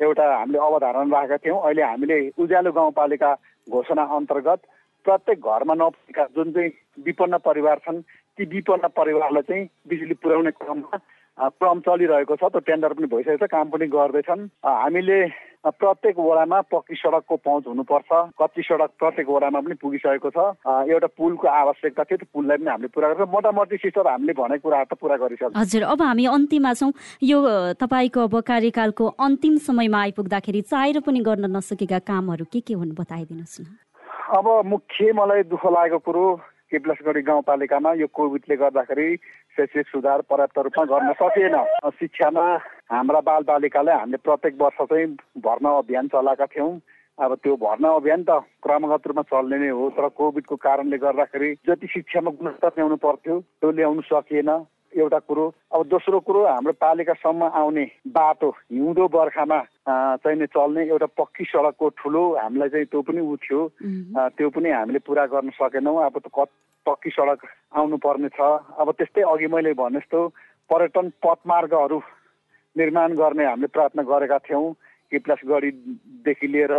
एउटा 0.00 0.24
हामीले 0.36 0.58
अवधारणा 0.58 1.04
राखेका 1.10 1.36
थियौँ। 1.44 1.60
अहिले 1.62 1.82
हामीले 1.82 2.18
उज्यालो 2.38 2.72
गाउँपालिका 2.72 3.30
घोषणा 3.66 4.04
अन्तर्गत 4.16 4.60
प्रत्येक 5.06 5.38
घरमा 5.42 5.74
नपुगेका 5.74 6.24
जुन 6.36 6.52
चाहिँ 6.52 6.70
विपन्न 7.04 7.36
परिवार 7.44 7.78
छन् 7.84 8.00
ती 8.38 8.44
विपन्न 8.48 8.88
परिवारलाई 8.96 9.42
चाहिँ 9.48 9.68
बिजुली 9.88 10.14
पुर्याउने 10.22 10.50
क्रममा 10.56 10.98
क्रम 11.38 11.78
चलिरहेको 11.80 12.36
छ 12.36 12.44
त्यो 12.52 12.60
टेन्डर 12.60 12.92
पनि 12.92 13.06
भइसकेको 13.08 13.46
छ 13.46 13.50
काम 13.50 13.68
पनि 13.72 13.86
गर्दैछन्। 13.88 14.40
हामीले 14.64 15.18
प्रत्येक 15.62 16.18
वडामा 16.18 16.60
पक्की 16.68 16.94
सडकको 16.94 17.36
पहुँच 17.36 17.64
हुनुपर्छ। 17.66 18.10
कच्ची 18.36 18.62
सडक 18.62 18.90
प्रत्येक 19.00 19.28
वडामा 19.28 19.60
पनि 19.64 19.74
पुगिसकेको 19.80 20.28
छ। 20.28 20.38
एउटा 20.92 21.08
पुलको 21.16 21.46
आवश्यकता 21.48 22.02
थियो 22.04 22.16
त्यो 22.20 22.28
पुललाई 22.34 22.56
पनि 22.56 22.70
हामीले 22.70 22.88
पुरा 22.92 23.08
गर्छौँ। 23.08 23.32
मोटामोटी 23.32 23.76
सिस्टर 23.80 24.06
हामीले 24.12 24.32
भनेको 24.32 24.62
कुराहरू 24.68 24.88
त 24.92 24.98
पुरा 25.00 25.16
गरिसक्छौँ 25.16 25.56
हजुर 25.56 25.82
अब 25.88 26.02
हामी 26.02 26.24
अन्तिममा 26.36 26.72
छौँ। 26.74 26.92
यो 27.22 27.38
तपाईँको 27.80 28.20
अब 28.28 28.34
कार्यकालको 28.42 29.04
अन्तिम 29.16 29.56
समयमा 29.66 30.00
आइपुग्दाखेरि 30.02 30.60
चाहेर 30.68 31.00
पनि 31.00 31.20
गर्न 31.24 31.48
नसकेका 31.56 31.98
कामहरू 32.04 32.44
के 32.52 32.60
के 32.60 32.74
हुन् 32.74 32.92
बताइदिनुहोस् 32.92 33.60
न। 33.60 33.64
अब 34.36 34.46
मुख्य 34.66 35.12
मलाई 35.16 35.42
दुःख 35.48 35.64
लागेको 35.64 35.98
कुरो 36.04 36.24
केप्लासगढी 36.72 37.22
गाउँपालिकामा 37.22 37.92
यो 38.00 38.06
कोभिडले 38.16 38.56
गर्दाखेरि 38.56 39.08
शैक्षिक 39.56 39.86
सुधार 39.92 40.20
पर्याप्त 40.24 40.58
रूपमा 40.58 40.84
गर्न 40.88 41.12
सकिएन। 41.20 41.56
शिक्षामा 42.00 42.44
हाम्रा 42.90 43.20
बालबालिकालाई 43.28 43.96
हामीले 43.98 44.24
प्रत्येक 44.24 44.54
वर्ष 44.60 44.80
चाहिँ 44.88 45.06
भर्ना 45.44 45.70
अभियान 45.78 46.08
चलाएका 46.08 46.46
थियौँ। 46.56 46.72
अब 47.18 47.34
त्यो 47.44 47.54
भर्ना 47.60 47.88
अभियान 47.92 48.22
त 48.24 48.40
क्रमगत 48.64 49.06
रूपमा 49.06 49.22
चल्ने 49.28 49.56
नै 49.60 49.68
हो 49.68 49.88
तर 49.92 50.08
कोभिडको 50.16 50.56
कारणले 50.56 50.96
गर्दाखेरि 50.96 51.48
जति 51.68 51.86
शिक्षामा 51.86 52.30
गुणस्तर 52.40 52.72
ल्याउनु 52.76 52.96
पर्थ्यो 52.96 53.34
त्यो 53.60 53.70
ल्याउनु 53.70 54.02
सकिएन। 54.08 54.50
एउटा 54.96 55.18
कुरो। 55.28 55.44
अब 55.74 55.86
दोस्रो 55.88 56.20
कुरो 56.20 56.40
हाम्रो 56.46 56.72
पालिकासम्म 56.80 57.42
आउने 57.50 57.84
बाटो 58.14 58.48
हिउँदो 58.72 59.08
बर्खामा 59.08 59.60
चाहिने 60.20 60.46
चल्ने 60.52 60.82
एउटा 60.88 61.06
पक्की 61.18 61.44
सडकको 61.44 61.88
ठुलो 61.98 62.22
हामीलाई 62.36 62.68
चाहिँ 62.68 62.86
त्यो 62.86 63.02
पनि 63.02 63.20
उ 63.20 63.36
थियो। 63.42 63.60
त्यो 64.36 64.48
पनि 64.52 64.70
हामीले 64.70 64.98
पुरा 65.06 65.26
गर्न 65.32 65.50
सकेनौँ। 65.56 65.96
अब 66.06 66.18
त 66.18 66.28
पक्की 66.86 67.10
सडक 67.10 67.40
आउनु 67.78 67.96
पर्ने 68.02 68.28
छ। 68.34 68.40
अब 68.74 68.90
त्यस्तै 68.98 69.22
अघि 69.22 69.46
मैले 69.46 69.72
भने 69.78 69.98
जस्तो 69.98 70.20
पर्यटन 70.70 71.08
पथमार्गहरू 71.22 71.98
निर्माण 72.76 73.14
गर्ने 73.14 73.44
हामीले 73.46 73.66
प्रयत्न 73.70 74.02
गरेका 74.02 74.38
थियौँ। 74.48 74.72
किप्लासगढीदेखि 75.12 76.46
लिएर 76.48 76.72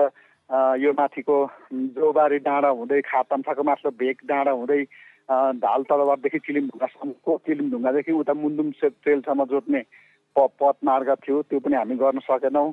यो 0.83 0.91
माथिको 0.91 1.35
जोबारी 1.95 2.37
डाँडा 2.45 2.69
हुँदै 2.77 2.99
खातम्फाको 3.01 3.63
माथिल्लो 3.63 3.91
भेग 3.95 4.17
डाँडा 4.27 4.51
हुँदै 4.51 4.81
ढाल 5.29 5.83
तलवारदेखि 5.83 6.39
चिलिमढुङ्गासम्मको 6.41 7.37
चिलिमढुङ्गादेखि 7.45 8.11
उता 8.13 8.33
मुन्दुम 8.35 8.71
ट्रेलसम्म 8.81 9.45
जोड्ने 9.47 9.81
प 10.35 10.47
पथ 10.57 10.75
मार्ग 10.83 11.09
थियो 11.19 11.41
त्यो 11.43 11.59
पनि 11.61 11.75
हामी 11.75 11.95
गर्न 11.97 12.19
सकेनौँ 12.21 12.67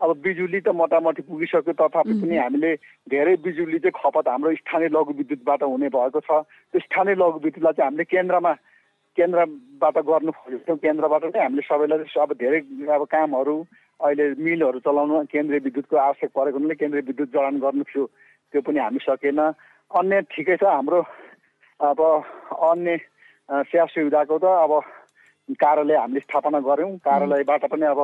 अब 0.00 0.16
बिजुली 0.18 0.60
त 0.60 0.72
मोटामोटी 0.72 1.22
पुगिसक्यो 1.24 1.72
तथापि 1.74 2.14
पनि 2.16 2.36
हामीले 2.38 2.74
धेरै 3.06 3.34
बिजुली 3.38 3.78
चाहिँ 3.80 3.92
खपत 3.94 4.28
हाम्रो 4.28 4.54
स्थानीय 4.56 4.88
लघु 4.90 5.12
विद्युतबाट 5.14 5.62
हुने 5.64 5.88
भएको 5.90 6.20
छ 6.22 6.40
त्यो 6.72 6.80
स्थानीय 6.80 7.14
लघु 7.16 7.38
विद्युतलाई 7.38 7.72
चाहिँ 7.74 7.86
हामीले 7.86 8.04
केन्द्रमा 8.06 8.52
केन्द्रबाट 9.18 9.96
गर्नु 10.06 10.32
खोजेको 10.34 10.76
केन्द्रबाट 10.78 11.24
नै 11.26 11.40
हामीले 11.40 11.62
सबैलाई 11.64 12.08
अब 12.18 12.32
धेरै 12.38 12.60
अब 12.90 13.04
कामहरू 13.06 13.56
अहिले 14.00 14.26
मिलहरू 14.40 14.78
चलाउनु 14.80 15.24
केन्द्रीय 15.28 15.60
विद्युतको 15.60 15.96
आवश्यक 15.98 16.30
परेको 16.32 16.56
हुनाले 16.56 16.74
केन्द्रीय 16.76 17.04
विद्युत 17.04 17.28
जडान 17.30 17.58
गर्नु 17.60 17.84
थियो 17.86 18.04
त्यो 18.54 18.60
पनि 18.62 18.78
हामी 18.80 19.00
सकेन 19.02 19.40
अन्य 19.90 20.20
ठिकै 20.30 20.56
छ 20.56 20.64
हाम्रो 20.70 21.00
अब 21.80 22.00
अन्य 22.00 22.96
सेवा 23.66 23.86
सुविधाको 23.86 24.38
त 24.38 24.44
अब 24.44 24.72
कार्यालय 25.58 25.96
हामीले 25.96 26.20
स्थापना 26.20 26.60
गऱ्यौँ। 26.60 26.96
कार्यालयबाट 27.02 27.64
पनि 27.72 27.86
अब 27.86 28.00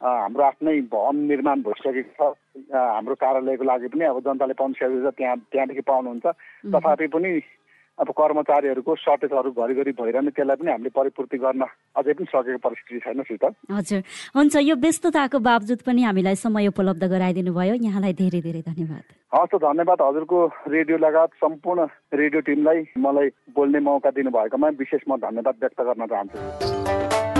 हाम्रो 0.00 0.42
आफ्नै 0.44 0.80
भवन 0.92 1.16
निर्माण 1.26 1.62
भइसकेको 1.66 2.12
छ। 2.16 2.70
हाम्रो 2.70 3.14
कार्यालयको 3.18 3.64
लागि 3.64 3.88
पनि 3.92 4.04
अब 4.04 4.20
जनताले 4.24 4.54
पाउनु 4.54 4.74
सेवा 4.78 5.10
त्यहाँ 5.10 5.36
त्यहाँदेखि 5.52 5.82
पाउनुहुन्छ। 5.90 6.26
तथापि 6.72 7.06
पनि 7.12 7.30
अब 7.98 8.08
कर्मचारीहरूको 8.12 8.94
सर्टेजहरू 8.94 9.50
घरिघरि 9.52 9.92
भइरहने 10.00 10.30
त्यसलाई 10.36 10.56
पनि 10.56 10.70
हामीले 10.70 10.90
परिपूर्ति 10.96 11.38
गर्न 11.38 11.62
अझै 11.96 12.12
पनि 12.12 12.26
सकेको 12.28 12.58
परिस्थिति 12.60 12.98
छैन 13.00 13.22
शीतल 13.28 13.52
हजुर। 13.72 14.00
हुन्छ 14.36 14.56
यो 14.56 14.76
व्यस्तताको 14.76 15.38
बावजुद 15.40 15.80
पनि 15.86 16.02
हामीलाई 16.02 16.34
समय 16.36 16.68
उपलब्ध 16.68 17.04
गराइदिनु 17.04 17.54
भयो। 17.54 17.74
यहाँलाई 17.80 18.12
धेरै 18.20 18.40
धेरै 18.40 18.62
धन्यवाद। 18.68 19.04
हस् 19.34 19.56
धन्यवाद। 19.64 20.02
हजुरको 20.02 20.38
रेडियो 20.68 20.98
लगायत 20.98 21.40
सम्पूर्ण 21.40 21.88
रेडियो 22.14 22.40
टिमलाई 22.48 22.84
मलाई 22.98 23.28
बोल्ने 23.56 23.80
मौका 23.88 24.10
दिनुभएकोमा 24.12 24.68
विशेष 24.76 25.02
म 25.08 25.16
धन्यवाद 25.16 25.54
व्यक्त 25.60 25.80
गर्न 25.80 26.06
चाहन्छु। 26.06 27.35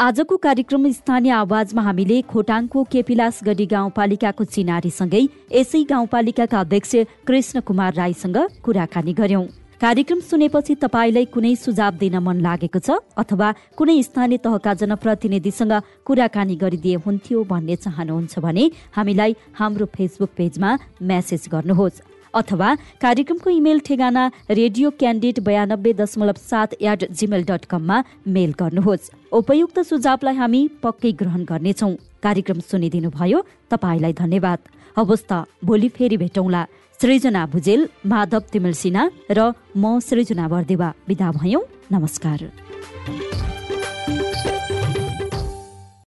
आजको 0.00 0.36
कार्यक्रम 0.36 0.88
स्थानीय 0.90 1.32
आवाजमा 1.34 1.82
हामीले 1.82 2.20
खोटाङको 2.24 2.82
केपिलास 2.92 3.40
गढी 3.44 3.66
गाउँपालिकाको 3.68 4.44
चिनारीसँगै 4.46 5.20
यसै 5.52 5.82
गाउँपालिकाका 5.92 6.60
अध्यक्ष 6.60 6.92
कृष्ण 7.28 7.60
कुमार 7.60 7.92
राईसँग 7.94 8.38
कुराकानी 8.64 9.12
गर्यौं। 9.12 9.44
कार्यक्रम 9.80 10.20
सुनेपछि 10.24 10.74
तपाईँलाई 10.80 11.24
कुनै 11.36 11.54
सुझाव 11.56 12.00
दिन 12.00 12.16
मन 12.18 12.40
लागेको 12.40 12.80
छ 12.80 12.96
अथवा 13.14 13.48
कुनै 13.76 14.00
स्थानीय 14.02 14.40
तहका 14.40 14.74
जनप्रतिनिधिसँग 14.80 15.74
कुराकानी 16.08 16.56
गरिदिए 16.56 16.96
हुन्थ्यो 17.04 17.44
भन्ने 17.52 17.76
चाहनुहुन्छ 17.84 18.38
भने 18.40 18.64
हामीलाई 18.96 19.36
हाम्रो 19.60 19.92
फेसबुक 19.96 20.30
पेजमा 20.36 20.70
म्यासेज 21.04 21.44
गर्नुहोस्। 21.52 22.02
अथवा 22.34 22.68
कार्यक्रमको 23.02 23.50
इमेल 23.50 23.78
ठेगाना 23.80 24.24
रेडियो 24.50 24.90
क्यान्डिड 24.90 25.38
बयानब्बे 25.42 25.92
दशमलव 25.92 26.38
सात 26.40 26.74
एट 26.80 27.10
जिमेल 27.10 27.42
डट 27.44 27.64
कममा 27.66 27.96
मेल 28.28 28.52
गर्नुहोस्। 28.60 29.10
उपयुक्त 29.32 29.78
सुझावलाई 29.90 30.34
हामी 30.36 30.60
पक्कै 30.82 31.12
ग्रहण 31.20 31.42
गर्नेछौ। 31.44 31.90
कार्यक्रम 32.22 32.60
सुनिदिनु 32.60 33.10
भयो 33.10 33.38
तपाईँलाई 33.70 34.12
धन्यवाद। 34.22 34.58
हवस् 34.96 35.26
त 35.30 35.32
भोलि 35.64 35.88
फेरि 35.90 36.16
भेटौँला। 36.22 36.62
सृजना 37.00 37.42
भुजेल 37.46 37.88
माधव 38.06 38.42
तिमिल 38.52 38.74
सिन्हा 38.78 39.04
र 39.30 39.52
म 39.76 39.98
सृजना 39.98 40.46
बर्देवा। 40.48 40.88
विदा 41.08 41.28
भयौँ। 41.32 41.62
नमस्कार। 41.92 43.49